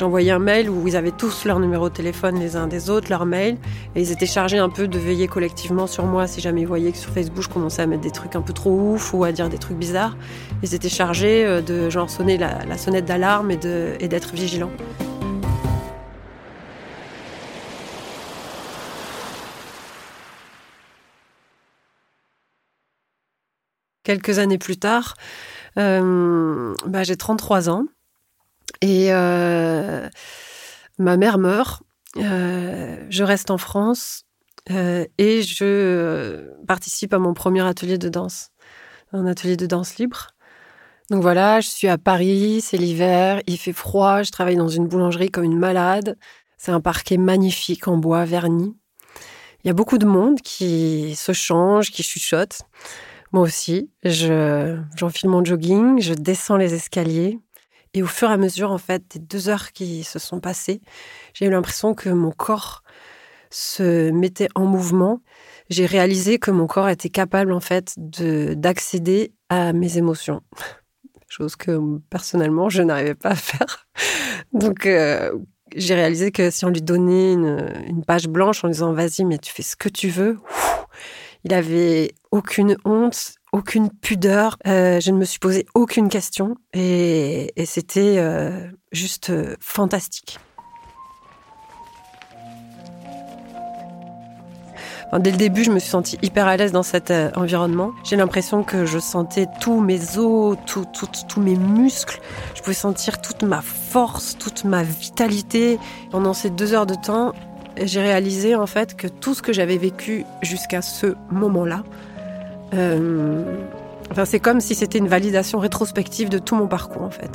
Envoyé 0.00 0.30
un 0.30 0.38
mail 0.38 0.68
où 0.68 0.86
ils 0.86 0.96
avaient 0.96 1.10
tous 1.10 1.44
leur 1.46 1.58
numéro 1.58 1.88
de 1.88 1.94
téléphone 1.94 2.38
les 2.38 2.54
uns 2.54 2.66
des 2.66 2.90
autres, 2.90 3.08
leur 3.08 3.24
mail, 3.24 3.56
et 3.94 4.02
ils 4.02 4.12
étaient 4.12 4.26
chargés 4.26 4.58
un 4.58 4.68
peu 4.68 4.88
de 4.88 4.98
veiller 4.98 5.26
collectivement 5.26 5.86
sur 5.86 6.04
moi 6.04 6.26
si 6.26 6.40
jamais 6.40 6.60
ils 6.60 6.66
voyaient 6.66 6.92
que 6.92 6.98
sur 6.98 7.10
Facebook 7.10 7.42
je 7.42 7.48
commençais 7.48 7.82
à 7.82 7.86
mettre 7.86 8.02
des 8.02 8.10
trucs 8.10 8.36
un 8.36 8.42
peu 8.42 8.52
trop 8.52 8.70
ouf 8.70 9.14
ou 9.14 9.24
à 9.24 9.32
dire 9.32 9.48
des 9.48 9.58
trucs 9.58 9.78
bizarres. 9.78 10.16
Ils 10.62 10.74
étaient 10.74 10.88
chargés 10.90 11.44
euh, 11.46 11.62
de 11.62 11.90
genre 11.90 12.10
sonner 12.10 12.36
la, 12.38 12.76
sonnette 12.76 13.06
d'alarme 13.06 13.50
et 13.50 14.08
d'être 14.08 14.34
vigilants. 14.34 14.70
Quelques 24.06 24.38
années 24.38 24.56
plus 24.56 24.76
tard, 24.76 25.14
euh, 25.78 26.72
bah, 26.86 27.02
j'ai 27.02 27.16
33 27.16 27.68
ans. 27.68 27.86
Et 28.80 29.08
euh, 29.10 30.08
ma 30.96 31.16
mère 31.16 31.38
meurt. 31.38 31.82
Euh, 32.18 33.04
je 33.10 33.24
reste 33.24 33.50
en 33.50 33.58
France 33.58 34.22
euh, 34.70 35.04
et 35.18 35.42
je 35.42 36.52
participe 36.68 37.14
à 37.14 37.18
mon 37.18 37.34
premier 37.34 37.66
atelier 37.66 37.98
de 37.98 38.08
danse, 38.08 38.50
un 39.12 39.26
atelier 39.26 39.56
de 39.56 39.66
danse 39.66 39.96
libre. 39.96 40.28
Donc 41.10 41.22
voilà, 41.22 41.60
je 41.60 41.68
suis 41.68 41.88
à 41.88 41.98
Paris, 41.98 42.60
c'est 42.60 42.76
l'hiver, 42.76 43.42
il 43.48 43.58
fait 43.58 43.72
froid, 43.72 44.22
je 44.22 44.30
travaille 44.30 44.54
dans 44.54 44.68
une 44.68 44.86
boulangerie 44.86 45.32
comme 45.32 45.42
une 45.42 45.58
malade. 45.58 46.16
C'est 46.58 46.70
un 46.70 46.80
parquet 46.80 47.16
magnifique 47.16 47.88
en 47.88 47.96
bois 47.96 48.24
verni. 48.24 48.76
Il 49.64 49.66
y 49.66 49.70
a 49.70 49.74
beaucoup 49.74 49.98
de 49.98 50.06
monde 50.06 50.40
qui 50.42 51.16
se 51.16 51.32
change, 51.32 51.90
qui 51.90 52.04
chuchote. 52.04 52.60
Moi 53.36 53.44
aussi, 53.44 53.90
je, 54.02 54.80
j'enfile 54.96 55.28
mon 55.28 55.44
jogging, 55.44 56.00
je 56.00 56.14
descends 56.14 56.56
les 56.56 56.72
escaliers. 56.72 57.38
Et 57.92 58.02
au 58.02 58.06
fur 58.06 58.30
et 58.30 58.32
à 58.32 58.38
mesure, 58.38 58.72
en 58.72 58.78
fait, 58.78 59.02
des 59.10 59.18
deux 59.18 59.50
heures 59.50 59.72
qui 59.72 60.04
se 60.04 60.18
sont 60.18 60.40
passées, 60.40 60.80
j'ai 61.34 61.44
eu 61.44 61.50
l'impression 61.50 61.92
que 61.92 62.08
mon 62.08 62.30
corps 62.30 62.82
se 63.50 64.10
mettait 64.10 64.48
en 64.54 64.64
mouvement. 64.64 65.20
J'ai 65.68 65.84
réalisé 65.84 66.38
que 66.38 66.50
mon 66.50 66.66
corps 66.66 66.88
était 66.88 67.10
capable, 67.10 67.52
en 67.52 67.60
fait, 67.60 67.92
de, 67.98 68.54
d'accéder 68.54 69.34
à 69.50 69.74
mes 69.74 69.98
émotions. 69.98 70.40
Chose 71.28 71.56
que, 71.56 71.78
personnellement, 72.08 72.70
je 72.70 72.80
n'arrivais 72.80 73.14
pas 73.14 73.32
à 73.32 73.34
faire. 73.34 73.86
Donc, 74.54 74.86
euh, 74.86 75.30
j'ai 75.74 75.94
réalisé 75.94 76.32
que 76.32 76.50
si 76.50 76.64
on 76.64 76.70
lui 76.70 76.80
donnait 76.80 77.34
une, 77.34 78.02
page 78.06 78.28
blanche 78.28 78.64
en 78.64 78.68
lui 78.68 78.72
disant 78.72 78.94
vas-y, 78.94 79.26
mais 79.26 79.36
tu 79.36 79.52
fais 79.52 79.62
ce 79.62 79.76
que 79.76 79.90
tu 79.90 80.08
veux, 80.08 80.38
il 81.46 81.54
avait 81.54 82.12
aucune 82.32 82.76
honte, 82.84 83.36
aucune 83.52 83.88
pudeur. 83.88 84.58
Euh, 84.66 84.98
je 84.98 85.12
ne 85.12 85.16
me 85.16 85.24
suis 85.24 85.38
posé 85.38 85.64
aucune 85.74 86.08
question 86.08 86.56
et, 86.72 87.52
c'était 87.64 88.16
euh, 88.18 88.68
juste 88.90 89.30
euh, 89.30 89.54
fantastique. 89.60 90.40
Dès 95.20 95.30
le 95.30 95.36
début, 95.36 95.62
je 95.62 95.70
me 95.70 95.78
suis 95.78 95.88
sentie 95.88 96.18
hyper 96.20 96.48
à 96.48 96.56
l'aise 96.56 96.72
dans 96.72 96.82
cet 96.82 97.12
environnement. 97.36 97.92
J'ai 98.02 98.16
l'impression 98.16 98.64
que 98.64 98.84
je 98.84 98.98
sentais 98.98 99.46
tous 99.60 99.80
mes 99.80 100.18
os, 100.18 100.58
tous 100.66 101.40
mes 101.40 101.54
muscles. 101.54 102.20
Je 102.56 102.60
pouvais 102.60 102.74
sentir 102.74 103.20
toute 103.20 103.44
ma 103.44 103.62
force, 103.62 104.36
toute 104.36 104.64
ma 104.64 104.82
vitalité. 104.82 105.78
Pendant 106.10 106.34
ces 106.34 106.50
deux 106.50 106.74
heures 106.74 106.86
de 106.86 106.96
temps, 106.96 107.34
j'ai 107.82 108.00
réalisé 108.00 108.54
en 108.54 108.66
fait 108.66 108.96
que 108.96 109.06
tout 109.06 109.34
ce 109.34 109.42
que 109.42 109.52
j'avais 109.52 109.76
vécu 109.76 110.24
jusqu'à 110.42 110.82
ce 110.82 111.14
moment-là, 111.30 111.82
euh, 112.74 113.44
enfin, 114.10 114.24
c'est 114.24 114.40
comme 114.40 114.60
si 114.60 114.74
c'était 114.74 114.98
une 114.98 115.08
validation 115.08 115.58
rétrospective 115.58 116.28
de 116.28 116.38
tout 116.38 116.54
mon 116.54 116.68
parcours 116.68 117.02
en 117.02 117.10
fait. 117.10 117.30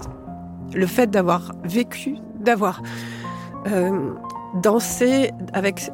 Le 0.74 0.88
fait 0.88 1.08
d'avoir 1.08 1.52
vécu, 1.64 2.16
d'avoir 2.40 2.82
euh, 3.68 4.12
dansé 4.56 5.32
avec 5.54 5.92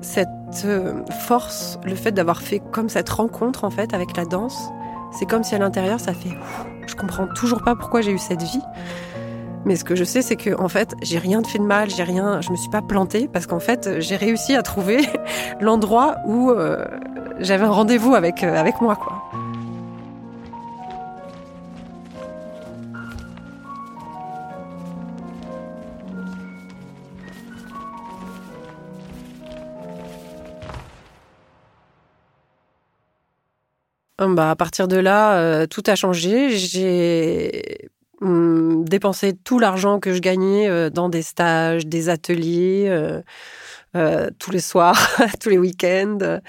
cette 0.00 0.28
euh, 0.64 1.02
force, 1.26 1.78
le 1.84 1.94
fait 1.94 2.12
d'avoir 2.12 2.42
fait 2.42 2.60
comme 2.70 2.88
cette 2.88 3.08
rencontre 3.08 3.64
en 3.64 3.70
fait 3.70 3.94
avec 3.94 4.16
la 4.16 4.24
danse, 4.24 4.70
c'est 5.12 5.26
comme 5.26 5.42
si 5.42 5.54
à 5.54 5.58
l'intérieur 5.58 6.00
ça 6.00 6.12
fait. 6.12 6.36
Je 6.86 6.94
comprends 6.94 7.26
toujours 7.26 7.62
pas 7.62 7.74
pourquoi 7.74 8.02
j'ai 8.02 8.12
eu 8.12 8.18
cette 8.18 8.42
vie. 8.42 8.60
Mais 9.64 9.76
ce 9.76 9.84
que 9.84 9.94
je 9.94 10.04
sais, 10.04 10.20
c'est 10.20 10.36
que 10.36 10.50
fait, 10.68 10.94
j'ai 11.02 11.18
rien 11.18 11.42
fait 11.42 11.58
de 11.58 11.64
mal, 11.64 11.88
j'ai 11.88 12.02
rien, 12.02 12.40
je 12.42 12.50
me 12.50 12.56
suis 12.56 12.68
pas 12.68 12.82
plantée 12.82 13.28
parce 13.32 13.46
qu'en 13.46 13.60
fait, 13.60 14.00
j'ai 14.00 14.16
réussi 14.16 14.54
à 14.54 14.62
trouver 14.62 14.98
l'endroit 15.60 16.16
où 16.26 16.50
euh, 16.50 16.84
j'avais 17.38 17.64
un 17.64 17.70
rendez-vous 17.70 18.14
avec 18.14 18.44
euh, 18.44 18.54
avec 18.56 18.80
moi, 18.80 18.96
quoi. 18.96 19.22
Hum, 34.18 34.34
bah, 34.36 34.50
à 34.50 34.56
partir 34.56 34.88
de 34.88 34.96
là, 34.96 35.36
euh, 35.38 35.66
tout 35.66 35.82
a 35.86 35.96
changé. 35.96 36.50
J'ai 36.50 37.90
dépensé 38.24 39.34
tout 39.34 39.58
l'argent 39.58 40.00
que 40.00 40.12
je 40.12 40.20
gagnais 40.20 40.68
euh, 40.68 40.90
dans 40.90 41.08
des 41.08 41.22
stages, 41.22 41.86
des 41.86 42.08
ateliers, 42.08 42.86
euh, 42.88 43.20
euh 43.96 44.30
tous 44.38 44.50
les 44.50 44.60
soirs, 44.60 44.98
tous 45.40 45.50
les 45.50 45.58
week-ends. 45.58 46.40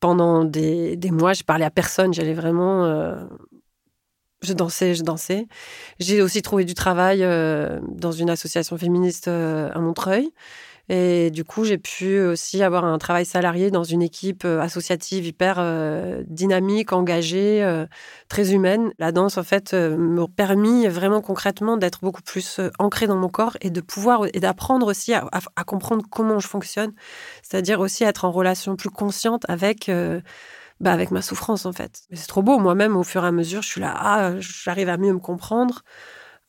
Pendant 0.00 0.44
des, 0.44 0.96
des, 0.96 1.10
mois, 1.10 1.32
je 1.32 1.42
parlais 1.42 1.64
à 1.64 1.70
personne. 1.70 2.14
J'allais 2.14 2.34
vraiment. 2.34 2.86
Je 4.42 4.52
dansais, 4.52 4.94
je 4.94 5.02
dansais. 5.02 5.46
J'ai 5.98 6.22
aussi 6.22 6.40
trouvé 6.40 6.64
du 6.64 6.74
travail 6.74 7.20
dans 7.20 8.12
une 8.12 8.30
association 8.30 8.78
féministe 8.78 9.28
à 9.28 9.78
Montreuil. 9.78 10.32
Et 10.88 11.30
du 11.30 11.42
coup, 11.42 11.64
j'ai 11.64 11.78
pu 11.78 12.20
aussi 12.20 12.62
avoir 12.62 12.84
un 12.84 12.98
travail 12.98 13.24
salarié 13.24 13.70
dans 13.72 13.82
une 13.82 14.02
équipe 14.02 14.44
euh, 14.44 14.60
associative 14.60 15.26
hyper 15.26 15.56
euh, 15.58 16.22
dynamique, 16.28 16.92
engagée, 16.92 17.64
euh, 17.64 17.86
très 18.28 18.52
humaine. 18.52 18.92
La 18.98 19.10
danse, 19.10 19.36
en 19.36 19.42
fait, 19.42 19.74
m'a 19.74 20.26
permis 20.28 20.86
vraiment 20.86 21.20
concrètement 21.20 21.76
d'être 21.76 22.00
beaucoup 22.02 22.22
plus 22.22 22.60
ancrée 22.78 23.08
dans 23.08 23.16
mon 23.16 23.28
corps 23.28 23.56
et 23.60 23.70
de 23.70 23.80
pouvoir 23.80 24.26
et 24.32 24.40
d'apprendre 24.40 24.86
aussi 24.86 25.12
à, 25.12 25.30
comprendre 25.66 26.04
comment 26.10 26.38
je 26.38 26.46
fonctionne. 26.46 26.92
C'est-à-dire 27.42 27.80
aussi 27.80 28.04
être 28.04 28.24
en 28.24 28.30
relation 28.30 28.76
plus 28.76 28.90
consciente 28.90 29.44
avec. 29.48 29.90
Bah 30.78 30.92
avec 30.92 31.10
ma 31.10 31.22
souffrance 31.22 31.64
en 31.64 31.72
fait. 31.72 32.02
C'est 32.12 32.26
trop 32.26 32.42
beau, 32.42 32.58
moi-même 32.58 32.96
au 32.96 33.02
fur 33.02 33.24
et 33.24 33.28
à 33.28 33.32
mesure, 33.32 33.62
je 33.62 33.68
suis 33.68 33.80
là, 33.80 33.94
ah, 33.96 34.32
j'arrive 34.40 34.90
à 34.90 34.98
mieux 34.98 35.14
me 35.14 35.18
comprendre, 35.18 35.84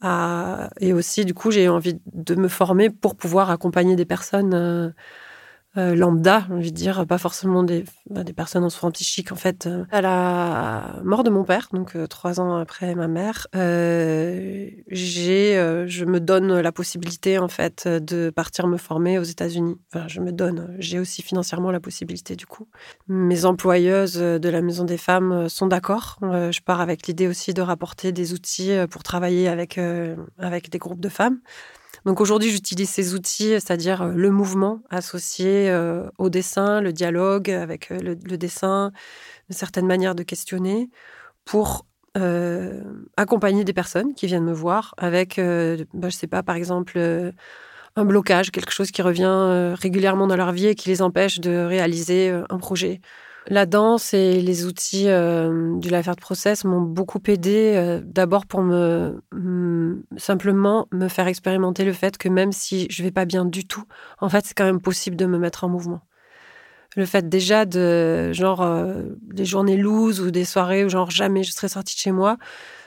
et 0.03 0.93
aussi, 0.93 1.25
du 1.25 1.33
coup, 1.33 1.51
j'ai 1.51 1.69
envie 1.69 1.99
de 2.13 2.35
me 2.35 2.47
former 2.47 2.89
pour 2.89 3.15
pouvoir 3.15 3.49
accompagner 3.49 3.95
des 3.95 4.05
personnes 4.05 4.93
euh, 5.77 5.95
lambda, 5.95 6.47
envie 6.49 6.71
de 6.71 6.77
dire, 6.77 7.05
pas 7.05 7.17
forcément 7.17 7.63
des, 7.63 7.85
bah, 8.09 8.23
des 8.23 8.33
personnes 8.33 8.63
en 8.63 8.69
souffrance 8.69 8.93
psychique. 8.93 9.31
En 9.31 9.35
fait, 9.35 9.67
euh, 9.67 9.85
à 9.91 10.01
la 10.01 10.99
mort 11.03 11.23
de 11.23 11.29
mon 11.29 11.43
père, 11.43 11.69
donc 11.71 11.95
euh, 11.95 12.07
trois 12.07 12.39
ans 12.39 12.55
après 12.55 12.95
ma 12.95 13.07
mère, 13.07 13.47
euh, 13.55 14.69
j'ai, 14.89 15.53
je 15.87 16.05
me 16.05 16.19
donne 16.19 16.59
la 16.59 16.71
possibilité 16.71 17.37
en 17.37 17.47
fait 17.47 17.87
de 17.87 18.29
partir 18.29 18.67
me 18.67 18.77
former 18.77 19.19
aux 19.19 19.23
États-Unis. 19.23 19.77
Enfin, 19.93 20.07
je 20.07 20.21
me 20.21 20.31
donne. 20.31 20.75
J'ai 20.79 20.99
aussi 20.99 21.21
financièrement 21.21 21.71
la 21.71 21.79
possibilité 21.79 22.35
du 22.35 22.45
coup. 22.45 22.67
Mes 23.07 23.45
employeuses 23.45 24.17
de 24.17 24.49
la 24.49 24.61
Maison 24.61 24.83
des 24.83 24.97
Femmes 24.97 25.49
sont 25.49 25.67
d'accord. 25.67 26.17
je 26.21 26.61
pars 26.61 26.81
avec 26.81 27.07
l'idée 27.07 27.27
aussi 27.27 27.53
de 27.53 27.61
rapporter 27.61 28.11
des 28.11 28.33
outils 28.33 28.75
pour 28.89 29.03
travailler 29.03 29.47
avec 29.47 29.79
avec 30.37 30.69
des 30.69 30.77
groupes 30.77 30.99
de 30.99 31.09
femmes. 31.09 31.39
Donc 32.07 32.21
aujourd'hui, 32.21 32.51
j'utilise 32.51 32.89
ces 32.89 33.15
outils, 33.15 33.49
c'est-à-dire 33.49 34.01
euh, 34.01 34.11
le 34.13 34.31
mouvement 34.31 34.79
associé 34.89 35.69
euh, 35.69 36.09
au 36.17 36.29
dessin, 36.29 36.79
le 36.79 36.93
dialogue 36.93 37.51
avec 37.51 37.91
euh, 37.91 37.99
le, 37.99 38.37
dessin, 38.37 38.93
une 39.49 39.55
certaine 39.55 39.85
manière 39.85 40.15
de 40.15 40.23
questionner, 40.23 40.89
pour 41.43 41.85
accompagner 43.15 43.63
des 43.63 43.73
personnes 43.73 44.15
qui 44.15 44.25
viennent 44.25 44.43
me 44.43 44.53
voir 44.53 44.95
avec, 44.97 45.37
euh, 45.37 45.85
bah, 45.93 46.09
je 46.09 46.15
sais 46.15 46.25
pas, 46.25 46.41
par 46.41 46.55
exemple, 46.55 46.97
un 47.95 48.05
blocage, 48.05 48.49
quelque 48.49 48.71
chose 48.71 48.89
qui 48.89 49.03
revient 49.03 49.75
régulièrement 49.79 50.25
dans 50.25 50.35
leur 50.35 50.51
vie 50.51 50.65
et 50.65 50.73
qui 50.73 50.89
les 50.89 51.03
empêche 51.03 51.39
de 51.39 51.51
réaliser 51.51 52.31
un 52.49 52.57
projet 52.57 53.01
la 53.49 53.65
danse 53.65 54.13
et 54.13 54.41
les 54.41 54.65
outils 54.65 55.05
du 55.05 55.89
Life 55.89 56.07
Art 56.07 56.17
Process 56.17 56.65
m'ont 56.65 56.81
beaucoup 56.81 57.19
aidé, 57.27 57.73
euh, 57.75 58.01
d'abord 58.03 58.45
pour 58.45 58.61
me, 58.61 59.21
simplement 60.17 60.87
me 60.91 61.07
faire 61.07 61.27
expérimenter 61.27 61.85
le 61.85 61.93
fait 61.93 62.17
que 62.17 62.29
même 62.29 62.51
si 62.51 62.87
je 62.89 63.03
vais 63.03 63.11
pas 63.11 63.25
bien 63.25 63.45
du 63.45 63.65
tout, 63.65 63.83
en 64.19 64.29
fait, 64.29 64.45
c'est 64.45 64.53
quand 64.53 64.65
même 64.65 64.81
possible 64.81 65.15
de 65.15 65.25
me 65.25 65.37
mettre 65.37 65.63
en 65.63 65.69
mouvement. 65.69 66.01
Le 66.95 67.05
fait 67.05 67.29
déjà 67.29 67.65
de 67.65 68.33
genre 68.33 68.63
euh, 68.63 69.03
des 69.21 69.45
journées 69.45 69.77
loose 69.77 70.19
ou 70.19 70.31
des 70.31 70.45
soirées 70.45 70.83
où 70.83 70.89
genre 70.89 71.11
jamais 71.11 71.43
je 71.43 71.51
serais 71.51 71.67
sortie 71.67 71.95
de 71.95 71.99
chez 71.99 72.11
moi, 72.11 72.37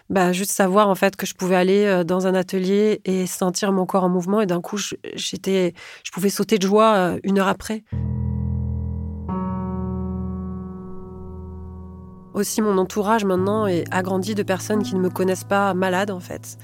bah 0.08 0.32
juste 0.32 0.50
savoir 0.50 0.88
en 0.88 0.94
fait 0.94 1.16
que 1.16 1.26
je 1.26 1.34
pouvais 1.34 1.54
aller 1.54 1.84
euh, 1.84 2.02
dans 2.02 2.26
un 2.26 2.34
atelier 2.34 3.00
et 3.04 3.26
sentir 3.26 3.72
mon 3.72 3.86
corps 3.86 4.04
en 4.04 4.08
mouvement 4.08 4.40
et 4.40 4.46
d'un 4.46 4.60
coup 4.60 4.78
j'étais 5.14 5.74
je 6.02 6.10
pouvais 6.10 6.30
sauter 6.30 6.58
de 6.58 6.66
joie 6.66 7.18
une 7.22 7.38
heure 7.38 7.48
après. 7.48 7.84
Aussi, 12.34 12.62
mon 12.62 12.78
entourage 12.78 13.24
maintenant 13.24 13.66
est 13.66 13.84
agrandi 13.90 14.34
de 14.34 14.42
personnes 14.42 14.82
qui 14.82 14.94
ne 14.94 15.00
me 15.00 15.10
connaissent 15.10 15.44
pas 15.44 15.74
malade 15.74 16.10
en 16.10 16.20
fait. 16.20 16.58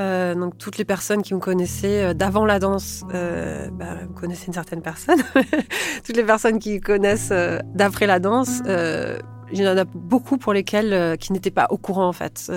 Euh, 0.00 0.34
donc 0.34 0.56
toutes 0.56 0.78
les 0.78 0.86
personnes 0.86 1.22
qui 1.22 1.34
me 1.34 1.38
connaissaient 1.38 2.02
euh, 2.02 2.14
d'avant 2.14 2.46
la 2.46 2.58
danse 2.58 3.04
euh, 3.12 3.68
bah, 3.70 3.98
connaissaient 4.14 4.46
une 4.46 4.54
certaine 4.54 4.80
personne. 4.80 5.18
toutes 6.04 6.16
les 6.16 6.24
personnes 6.24 6.58
qui 6.58 6.80
connaissent 6.80 7.30
euh, 7.30 7.58
d'après 7.74 8.06
la 8.06 8.18
danse, 8.18 8.62
il 8.66 9.60
y 9.60 9.68
en 9.68 9.76
a 9.76 9.84
beaucoup 9.84 10.38
pour 10.38 10.54
lesquelles 10.54 11.18
qui 11.18 11.32
n'étaient 11.32 11.50
pas 11.50 11.66
au 11.68 11.76
courant 11.76 12.08
en 12.08 12.12
fait 12.12 12.50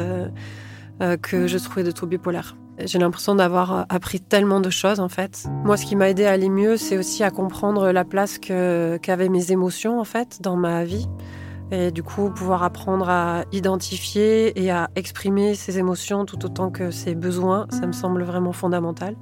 que 1.21 1.47
je 1.47 1.57
trouvais 1.57 1.83
de 1.83 1.91
troubles 1.91 2.11
bipolaires. 2.11 2.55
J'ai 2.79 2.99
l'impression 2.99 3.35
d'avoir 3.35 3.85
appris 3.89 4.21
tellement 4.21 4.61
de 4.61 4.69
choses 4.69 5.01
en 5.01 5.09
fait. 5.09 5.45
Moi, 5.65 5.75
ce 5.75 5.85
qui 5.85 5.97
m'a 5.97 6.09
aidé 6.09 6.25
à 6.25 6.31
aller 6.31 6.49
mieux, 6.49 6.77
c'est 6.77 6.97
aussi 6.97 7.23
à 7.23 7.31
comprendre 7.31 7.91
la 7.91 8.05
place 8.05 8.37
qu'avaient 8.37 9.27
mes 9.27 9.51
émotions 9.51 9.99
en 9.99 10.05
fait 10.05 10.41
dans 10.41 10.55
ma 10.55 10.85
vie. 10.85 11.07
Et 11.71 11.91
du 11.91 12.03
coup, 12.03 12.29
pouvoir 12.29 12.63
apprendre 12.63 13.09
à 13.09 13.43
identifier 13.51 14.63
et 14.63 14.71
à 14.71 14.89
exprimer 14.95 15.55
ses 15.55 15.79
émotions 15.79 16.25
tout 16.25 16.45
autant 16.45 16.69
que 16.69 16.91
ses 16.91 17.15
besoins, 17.15 17.67
ça 17.69 17.87
me 17.87 17.91
semble 17.91 18.23
vraiment 18.23 18.51
fondamental. 18.51 19.15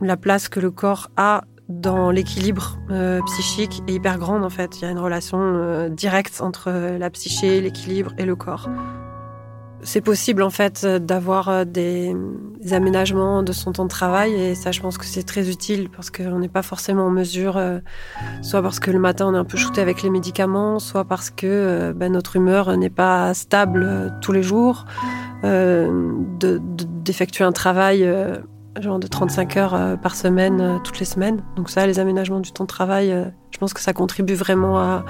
La 0.00 0.16
place 0.16 0.48
que 0.48 0.60
le 0.60 0.70
corps 0.70 1.10
a 1.16 1.44
dans 1.68 2.10
l'équilibre 2.10 2.78
euh, 2.90 3.20
psychique 3.26 3.82
est 3.86 3.92
hyper 3.92 4.18
grande 4.18 4.44
en 4.44 4.50
fait. 4.50 4.78
Il 4.78 4.84
y 4.84 4.84
a 4.86 4.90
une 4.90 4.98
relation 4.98 5.38
euh, 5.40 5.88
directe 5.90 6.40
entre 6.40 6.70
la 6.70 7.10
psyché, 7.10 7.60
l'équilibre 7.60 8.12
et 8.16 8.24
le 8.24 8.36
corps. 8.36 8.68
C'est 9.82 10.00
possible 10.00 10.42
en 10.42 10.50
fait 10.50 10.84
d'avoir 10.84 11.48
euh, 11.48 11.64
des, 11.64 12.14
aménagements 12.72 13.42
de 13.42 13.52
son 13.52 13.72
temps 13.72 13.84
de 13.84 13.88
travail 13.88 14.34
et 14.34 14.54
ça 14.54 14.72
je 14.72 14.80
pense 14.80 14.98
que 14.98 15.06
c'est 15.06 15.22
très 15.22 15.48
utile 15.48 15.88
parce 15.88 16.10
qu'on 16.10 16.38
n'est 16.40 16.48
pas 16.48 16.62
forcément 16.62 17.06
en 17.06 17.10
mesure, 17.10 17.56
euh, 17.56 17.78
soit 18.42 18.60
parce 18.60 18.80
que 18.80 18.90
le 18.90 18.98
matin 18.98 19.26
on 19.28 19.34
est 19.34 19.38
un 19.38 19.44
peu 19.44 19.56
shooté 19.56 19.80
avec 19.80 20.02
les 20.02 20.10
médicaments, 20.10 20.80
soit 20.80 21.04
parce 21.04 21.30
que 21.30 21.46
euh, 21.46 21.92
ben, 21.94 22.12
notre 22.12 22.36
humeur 22.36 22.76
n'est 22.76 22.90
pas 22.90 23.32
stable 23.34 24.12
tous 24.20 24.32
les 24.32 24.42
jours, 24.42 24.84
d'effectuer 27.04 27.44
un 27.44 27.52
travail 27.52 28.06
genre 28.80 28.98
de 28.98 29.06
35 29.06 29.56
heures 29.56 29.98
par 30.02 30.16
semaine 30.16 30.80
toutes 30.82 30.98
les 30.98 31.06
semaines. 31.06 31.42
Donc 31.56 31.70
ça, 31.70 31.86
les 31.86 32.00
aménagements 32.00 32.40
du 32.40 32.52
temps 32.52 32.64
de 32.64 32.68
travail, 32.68 33.14
je 33.50 33.58
pense 33.58 33.72
que 33.72 33.80
ça 33.80 33.92
contribue 33.92 34.34
vraiment 34.34 34.78
à 34.78 35.04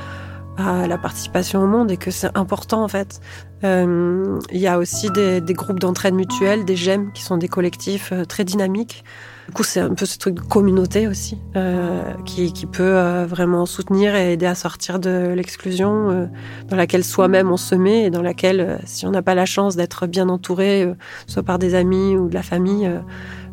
à 0.59 0.87
la 0.89 0.99
participation 0.99 1.63
au 1.63 1.67
monde 1.67 1.91
et 1.91 1.97
que 1.97 2.11
c'est 2.11 2.37
important 2.37 2.83
en 2.83 2.89
fait. 2.89 3.21
Euh, 3.65 4.39
il 4.53 4.61
y 4.61 4.67
a 4.67 4.79
aussi 4.79 5.11
des, 5.11 5.41
groupes 5.51 5.81
d'entraide 5.81 6.15
mutuelle, 6.15 6.65
des 6.65 6.77
GEM, 6.77 7.13
qui 7.13 7.23
sont 7.23 7.37
des 7.37 7.49
collectifs 7.49 8.13
euh, 8.13 8.25
très 8.25 8.45
dynamiques. 8.45 9.05
Du 9.47 9.55
coup, 9.55 9.63
c'est 9.63 9.81
un 9.81 9.95
peu 9.95 10.05
ce 10.05 10.19
truc 10.19 10.35
de 10.35 10.41
communauté 10.41 11.09
aussi, 11.09 11.39
euh, 11.57 12.03
qui, 12.27 12.53
peut 12.67 13.23
vraiment 13.23 13.65
soutenir 13.65 14.15
et 14.15 14.35
aider 14.35 14.45
à 14.45 14.55
sortir 14.55 14.99
de 14.99 15.33
l'exclusion 15.35 16.29
dans 16.69 16.77
laquelle 16.77 17.03
soi-même 17.03 17.51
on 17.51 17.57
se 17.57 17.75
met 17.75 18.05
et 18.05 18.11
dans 18.11 18.21
laquelle, 18.21 18.79
si 18.85 19.07
on 19.07 19.11
n'a 19.11 19.23
pas 19.23 19.35
la 19.35 19.47
chance 19.47 19.75
d'être 19.75 20.07
bien 20.07 20.29
entouré, 20.29 20.93
soit 21.27 21.43
par 21.43 21.59
des 21.59 21.75
amis 21.75 22.15
ou 22.15 22.29
de 22.29 22.35
la 22.35 22.43
famille, 22.43 22.91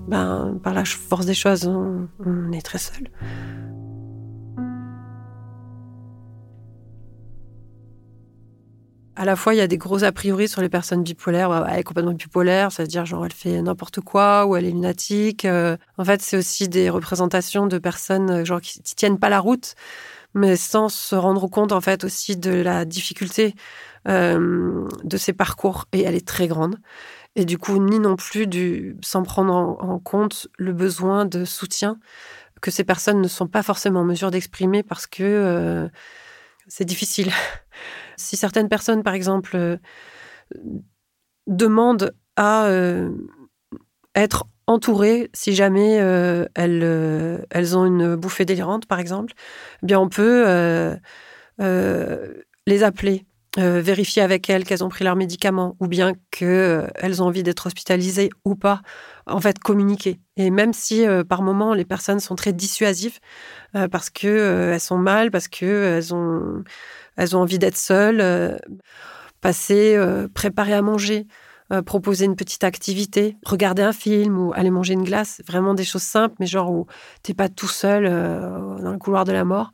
ben, 0.10 0.60
par 0.62 0.74
la 0.74 0.84
force 0.84 1.26
des 1.26 1.34
choses, 1.34 1.66
on, 1.66 2.10
on 2.26 2.52
est 2.52 2.62
très 2.62 2.78
seul. 2.78 3.08
La 9.26 9.36
fois, 9.36 9.54
il 9.54 9.58
y 9.58 9.62
a 9.62 9.68
des 9.68 9.78
gros 9.78 10.04
a 10.04 10.12
priori 10.12 10.48
sur 10.48 10.62
les 10.62 10.70
personnes 10.70 11.04
bipolaires. 11.04 11.66
elle 11.70 11.80
est 11.80 11.84
complètement 11.84 12.14
bipolaire, 12.14 12.72
c'est-à-dire 12.72 13.06
genre 13.06 13.26
elle 13.26 13.34
fait 13.34 13.62
n'importe 13.62 14.02
quoi 14.02 14.46
ou 14.46 14.56
elle 14.56 14.66
est 14.66 14.72
lunatique. 14.72 15.46
Euh. 15.46 15.78
en 15.98 16.06
fait, 16.06 16.22
c'est 16.22 16.38
aussi 16.38 16.70
des 16.70 16.90
représentations 16.90 17.68
de 17.68 17.78
personnes 17.78 18.30
euh, 18.32 18.46
genre 18.46 18.62
qui 18.62 18.82
tiennent 18.82 19.20
pas 19.20 19.30
la 19.30 19.40
route, 19.40 19.76
mais 20.34 20.56
sans 20.56 20.90
se 20.90 21.16
rendre 21.16 21.48
compte 21.48 21.72
en 21.72 21.82
fait 21.82 22.04
aussi 22.04 22.38
de 22.38 22.52
la 22.52 22.86
difficulté 22.86 23.56
euh, 24.08 24.88
de 25.04 25.18
ces 25.18 25.34
parcours. 25.34 25.86
Et 25.94 26.04
elle 26.04 26.16
est 26.16 26.28
très 26.28 26.48
grande. 26.48 26.78
Et 27.36 27.46
du 27.46 27.58
coup, 27.58 27.80
ni 27.80 28.00
non 28.00 28.16
plus 28.16 28.48
du, 28.48 28.96
sans 29.02 29.24
prendre 29.24 29.54
en, 29.54 30.00
compte 30.00 30.48
le 30.58 30.74
besoin 30.74 31.26
de 31.26 31.44
soutien 31.46 32.00
que 32.62 32.72
ces 32.72 32.84
personnes 32.86 33.22
ne 33.22 33.28
sont 33.28 33.48
pas 33.48 33.62
forcément 33.62 34.02
en 34.02 34.06
mesure 34.06 34.32
d'exprimer 34.32 34.84
parce 34.84 35.06
que 35.06 35.90
c'est 36.68 36.86
difficile. 36.86 37.32
Si 38.18 38.38
certaines 38.38 38.70
personnes, 38.70 39.04
par 39.04 39.14
exemple, 39.14 39.56
euh, 39.56 39.78
demandent 41.48 42.14
à 42.36 42.66
euh, 42.66 43.12
être 44.16 44.46
entourées 44.68 45.30
si 45.34 45.54
jamais 45.54 46.00
euh, 46.00 46.46
elles, 46.56 47.46
elles 47.52 47.78
ont 47.78 47.86
une 47.86 48.16
bouffée 48.16 48.46
délirante, 48.46 48.86
par 48.88 49.00
exemple, 49.00 49.34
eh 49.84 49.86
bien 49.86 50.00
on 50.00 50.10
peut 50.10 50.98
les 52.68 52.84
appeler, 52.84 53.26
vérifier 53.58 54.24
avec 54.24 54.50
elles 54.50 54.64
qu'elles 54.64 54.84
ont 54.84 54.90
pris 54.90 55.04
leurs 55.06 55.16
médicaments 55.16 55.76
ou 55.80 55.88
bien 55.88 56.14
qu'elles 56.32 57.22
ont 57.22 57.28
envie 57.28 57.44
d'être 57.44 57.68
hospitalisées 57.68 58.30
ou 58.44 58.56
pas. 58.56 58.82
En 59.28 59.40
fait, 59.40 59.60
communiquer. 59.60 60.20
Et 60.36 60.50
même 60.50 60.74
si 60.74 61.06
par 61.30 61.44
moment 61.44 61.76
les 61.76 61.86
personnes 61.86 62.20
sont 62.20 62.36
très 62.36 62.52
dissuasives 62.54 63.20
parce 63.92 64.10
que 64.10 64.72
elles 64.74 64.82
sont 64.82 64.98
mal, 64.98 65.30
parce 65.30 65.48
que 65.48 65.96
elles 65.98 66.14
ont 66.14 66.64
elles 67.18 67.36
ont 67.36 67.42
envie 67.42 67.60
d'être 67.60 67.78
seules, 67.78 68.22
euh, 68.22 68.58
passer, 69.42 69.96
euh, 69.96 70.28
préparer 70.34 70.74
à 70.74 70.82
manger, 70.82 71.28
euh, 71.72 71.82
proposer 71.82 72.26
une 72.26 72.36
petite 72.36 72.64
activité, 72.64 73.38
regarder 73.46 73.82
un 73.84 73.94
film 73.94 74.38
ou 74.38 74.54
aller 74.54 74.70
manger 74.70 74.94
une 74.94 75.04
glace, 75.04 75.42
vraiment 75.48 75.74
des 75.74 75.84
choses 75.84 76.04
simples, 76.04 76.36
mais 76.40 76.46
genre 76.46 76.72
où 76.72 76.86
t'es 77.24 77.34
pas 77.34 77.50
tout 77.50 77.68
seul 77.68 78.06
dans 78.06 78.92
le 78.92 78.98
couloir 78.98 79.26
de 79.26 79.32
la 79.32 79.46
mort. 79.46 79.72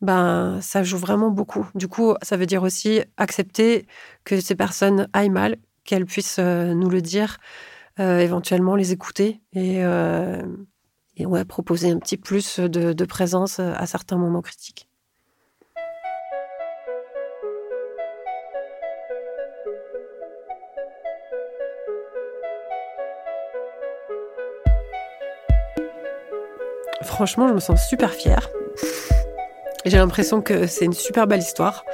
Ben, 0.00 0.58
ça 0.60 0.82
joue 0.82 0.98
vraiment 0.98 1.30
beaucoup. 1.30 1.66
Du 1.74 1.88
coup, 1.88 2.14
ça 2.22 2.36
veut 2.36 2.46
dire 2.46 2.62
aussi 2.62 3.00
accepter 3.16 3.86
que 4.24 4.40
ces 4.40 4.54
personnes 4.54 5.08
aillent 5.12 5.30
mal, 5.30 5.56
qu'elles 5.84 6.04
puissent 6.04 6.38
nous 6.38 6.90
le 6.90 7.00
dire, 7.00 7.38
éventuellement 7.98 8.76
les 8.76 8.92
écouter 8.92 9.40
et, 9.54 9.82
ouais, 11.24 11.44
proposer 11.44 11.90
un 11.90 11.98
petit 11.98 12.16
plus 12.16 12.60
de 12.60 13.04
présence 13.06 13.60
à 13.60 13.86
certains 13.86 14.18
moments 14.18 14.42
critiques. 14.42 14.88
Franchement, 27.14 27.46
je 27.46 27.54
me 27.54 27.60
sens 27.60 27.86
super 27.86 28.10
fière. 28.10 28.50
J'ai 29.84 29.98
l'impression 29.98 30.40
que 30.40 30.66
c'est 30.66 30.84
une 30.84 30.92
super 30.92 31.28
belle 31.28 31.38
histoire. 31.38 31.84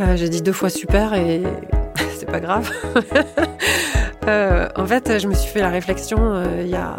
Euh, 0.00 0.16
j'ai 0.16 0.30
dit 0.30 0.40
deux 0.40 0.54
fois 0.54 0.70
super 0.70 1.12
et 1.12 1.42
c'est 2.18 2.26
pas 2.26 2.40
grave. 2.40 2.70
Euh, 4.26 4.68
en 4.76 4.84
fait, 4.84 5.18
je 5.18 5.26
me 5.26 5.32
suis 5.32 5.50
fait 5.50 5.60
la 5.60 5.70
réflexion 5.70 6.18
euh, 6.20 6.60
il 6.60 6.68
y 6.68 6.74
a 6.74 6.98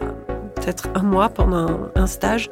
peut-être 0.55 0.87
un 0.95 1.03
mois 1.03 1.29
pendant 1.29 1.91
un, 1.93 2.07
stage 2.07 2.49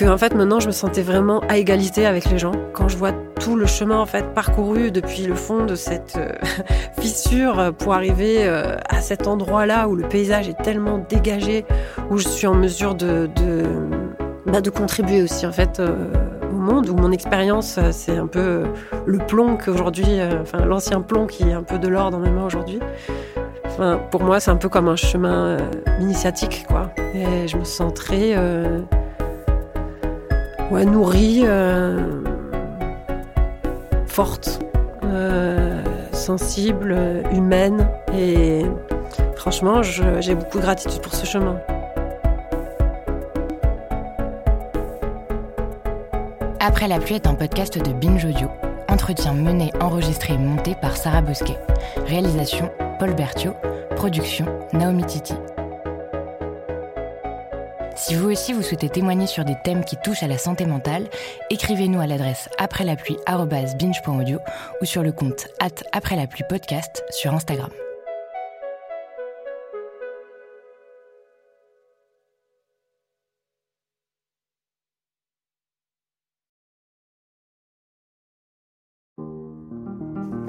que 0.00 0.04
en 0.06 0.18
fait 0.18 0.34
maintenant 0.34 0.60
je 0.60 0.66
me 0.66 0.72
sentais 0.72 1.02
vraiment 1.02 1.40
à 1.48 1.58
égalité 1.58 2.06
avec 2.06 2.30
les 2.30 2.38
gens 2.38 2.52
quand 2.72 2.88
je 2.88 2.96
vois 2.96 3.12
tout 3.38 3.56
le 3.56 3.66
chemin 3.66 3.98
en 3.98 4.06
fait 4.06 4.34
parcouru 4.34 4.90
depuis 4.90 5.26
le 5.26 5.34
fond 5.34 5.66
de 5.66 5.74
cette 5.74 6.18
fissure 7.00 7.72
pour 7.78 7.94
arriver 7.94 8.46
à 8.46 9.00
cet 9.00 9.26
endroit 9.26 9.66
là 9.66 9.88
où 9.88 9.96
le 9.96 10.08
paysage 10.08 10.48
est 10.48 10.62
tellement 10.62 11.04
dégagé 11.08 11.64
où 12.10 12.18
je 12.18 12.28
suis 12.28 12.46
en 12.46 12.54
mesure 12.54 12.94
de, 12.94 13.28
de, 13.36 13.64
bah, 14.50 14.60
de 14.60 14.70
contribuer 14.70 15.22
aussi 15.22 15.46
en 15.46 15.52
fait 15.52 15.78
euh, 15.78 15.94
au 16.50 16.56
monde, 16.56 16.88
où 16.88 16.96
mon 16.96 17.12
expérience, 17.12 17.78
euh, 17.78 17.90
c'est 17.92 18.16
un 18.16 18.26
peu 18.26 18.40
euh, 18.40 18.66
le 19.06 19.18
plomb 19.18 19.56
qu'aujourd'hui, 19.56 20.06
enfin 20.40 20.64
l'ancien 20.64 21.02
plomb 21.02 21.26
qui 21.26 21.44
est 21.44 21.52
un 21.52 21.62
peu 21.62 21.78
de 21.78 21.86
l'or 21.86 22.10
dans 22.10 22.18
mes 22.18 22.30
mains 22.30 22.46
aujourd'hui. 22.46 22.80
Enfin, 23.66 24.00
pour 24.10 24.24
moi, 24.24 24.40
c'est 24.40 24.50
un 24.50 24.56
peu 24.56 24.68
comme 24.68 24.88
un 24.88 24.96
chemin 24.96 25.58
initiatique, 26.00 26.66
quoi. 26.68 26.90
Et 27.14 27.46
je 27.46 27.56
me 27.56 27.64
sens 27.64 27.94
très 27.94 28.34
ouais, 30.70 30.84
nourrie, 30.84 31.44
forte, 34.06 34.60
sensible, 36.12 36.96
humaine. 37.32 37.88
Et 38.16 38.62
franchement, 39.36 39.82
j'ai 39.82 40.34
beaucoup 40.34 40.58
de 40.58 40.62
gratitude 40.62 41.00
pour 41.00 41.14
ce 41.14 41.26
chemin. 41.26 41.56
Après 46.60 46.88
la 46.88 46.98
pluie 46.98 47.16
est 47.16 47.26
un 47.26 47.34
podcast 47.34 47.78
de 47.78 47.92
Binge 47.92 48.24
Audio. 48.24 48.48
Entretien 48.88 49.32
mené, 49.32 49.72
enregistré 49.80 50.34
et 50.34 50.38
monté 50.38 50.74
par 50.74 50.96
Sarah 50.96 51.22
Bosquet. 51.22 51.58
Réalisation 52.06 52.70
Paul 52.98 53.14
Berthiaud. 53.14 53.54
Production 53.96 54.46
Naomi 54.72 55.04
Titi. 55.04 55.34
Si 58.00 58.14
vous 58.14 58.30
aussi 58.30 58.54
vous 58.54 58.62
souhaitez 58.62 58.88
témoigner 58.88 59.26
sur 59.26 59.44
des 59.44 59.56
thèmes 59.62 59.84
qui 59.84 59.94
touchent 60.02 60.22
à 60.22 60.26
la 60.26 60.38
santé 60.38 60.64
mentale, 60.64 61.10
écrivez-nous 61.50 62.00
à 62.00 62.06
l'adresse 62.06 62.48
après 62.56 62.82
la 62.82 62.96
pluie 62.96 63.18
ou 64.80 64.84
sur 64.86 65.02
le 65.02 65.12
compte 65.12 65.48
at 65.60 65.68
après 65.92 66.16
la 66.16 66.26
pluie 66.26 66.42
podcast 66.48 67.04
sur 67.10 67.34
Instagram. 67.34 67.68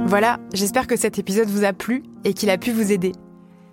Voilà, 0.08 0.40
j'espère 0.54 0.88
que 0.88 0.96
cet 0.96 1.20
épisode 1.20 1.50
vous 1.50 1.66
a 1.66 1.74
plu 1.74 2.04
et 2.24 2.34
qu'il 2.34 2.50
a 2.50 2.58
pu 2.58 2.72
vous 2.72 2.94
aider. 2.94 3.12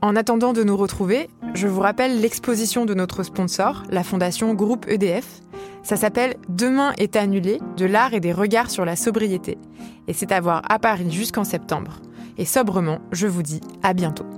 En 0.01 0.15
attendant 0.15 0.53
de 0.53 0.63
nous 0.63 0.77
retrouver, 0.77 1.29
je 1.55 1.67
vous 1.67 1.81
rappelle 1.81 2.21
l'exposition 2.21 2.87
de 2.87 2.95
notre 2.95 3.25
sponsor, 3.25 3.83
la 3.91 4.05
fondation 4.05 4.55
Groupe 4.55 4.87
EDF. 4.89 5.41
Ça 5.83 5.97
s'appelle 5.97 6.37
Demain 6.49 6.93
est 6.99 7.17
annulé, 7.17 7.59
de 7.77 7.85
l'art 7.85 8.15
et 8.15 8.21
des 8.21 8.33
regards 8.33 8.71
sur 8.71 8.85
la 8.85 8.95
sobriété. 8.95 9.59
Et 10.07 10.13
c'est 10.13 10.31
à 10.31 10.41
voir 10.41 10.63
à 10.69 10.79
Paris 10.79 11.11
jusqu'en 11.11 11.43
septembre. 11.43 12.01
Et 12.37 12.45
sobrement, 12.45 13.01
je 13.11 13.27
vous 13.27 13.43
dis 13.43 13.61
à 13.83 13.93
bientôt. 13.93 14.38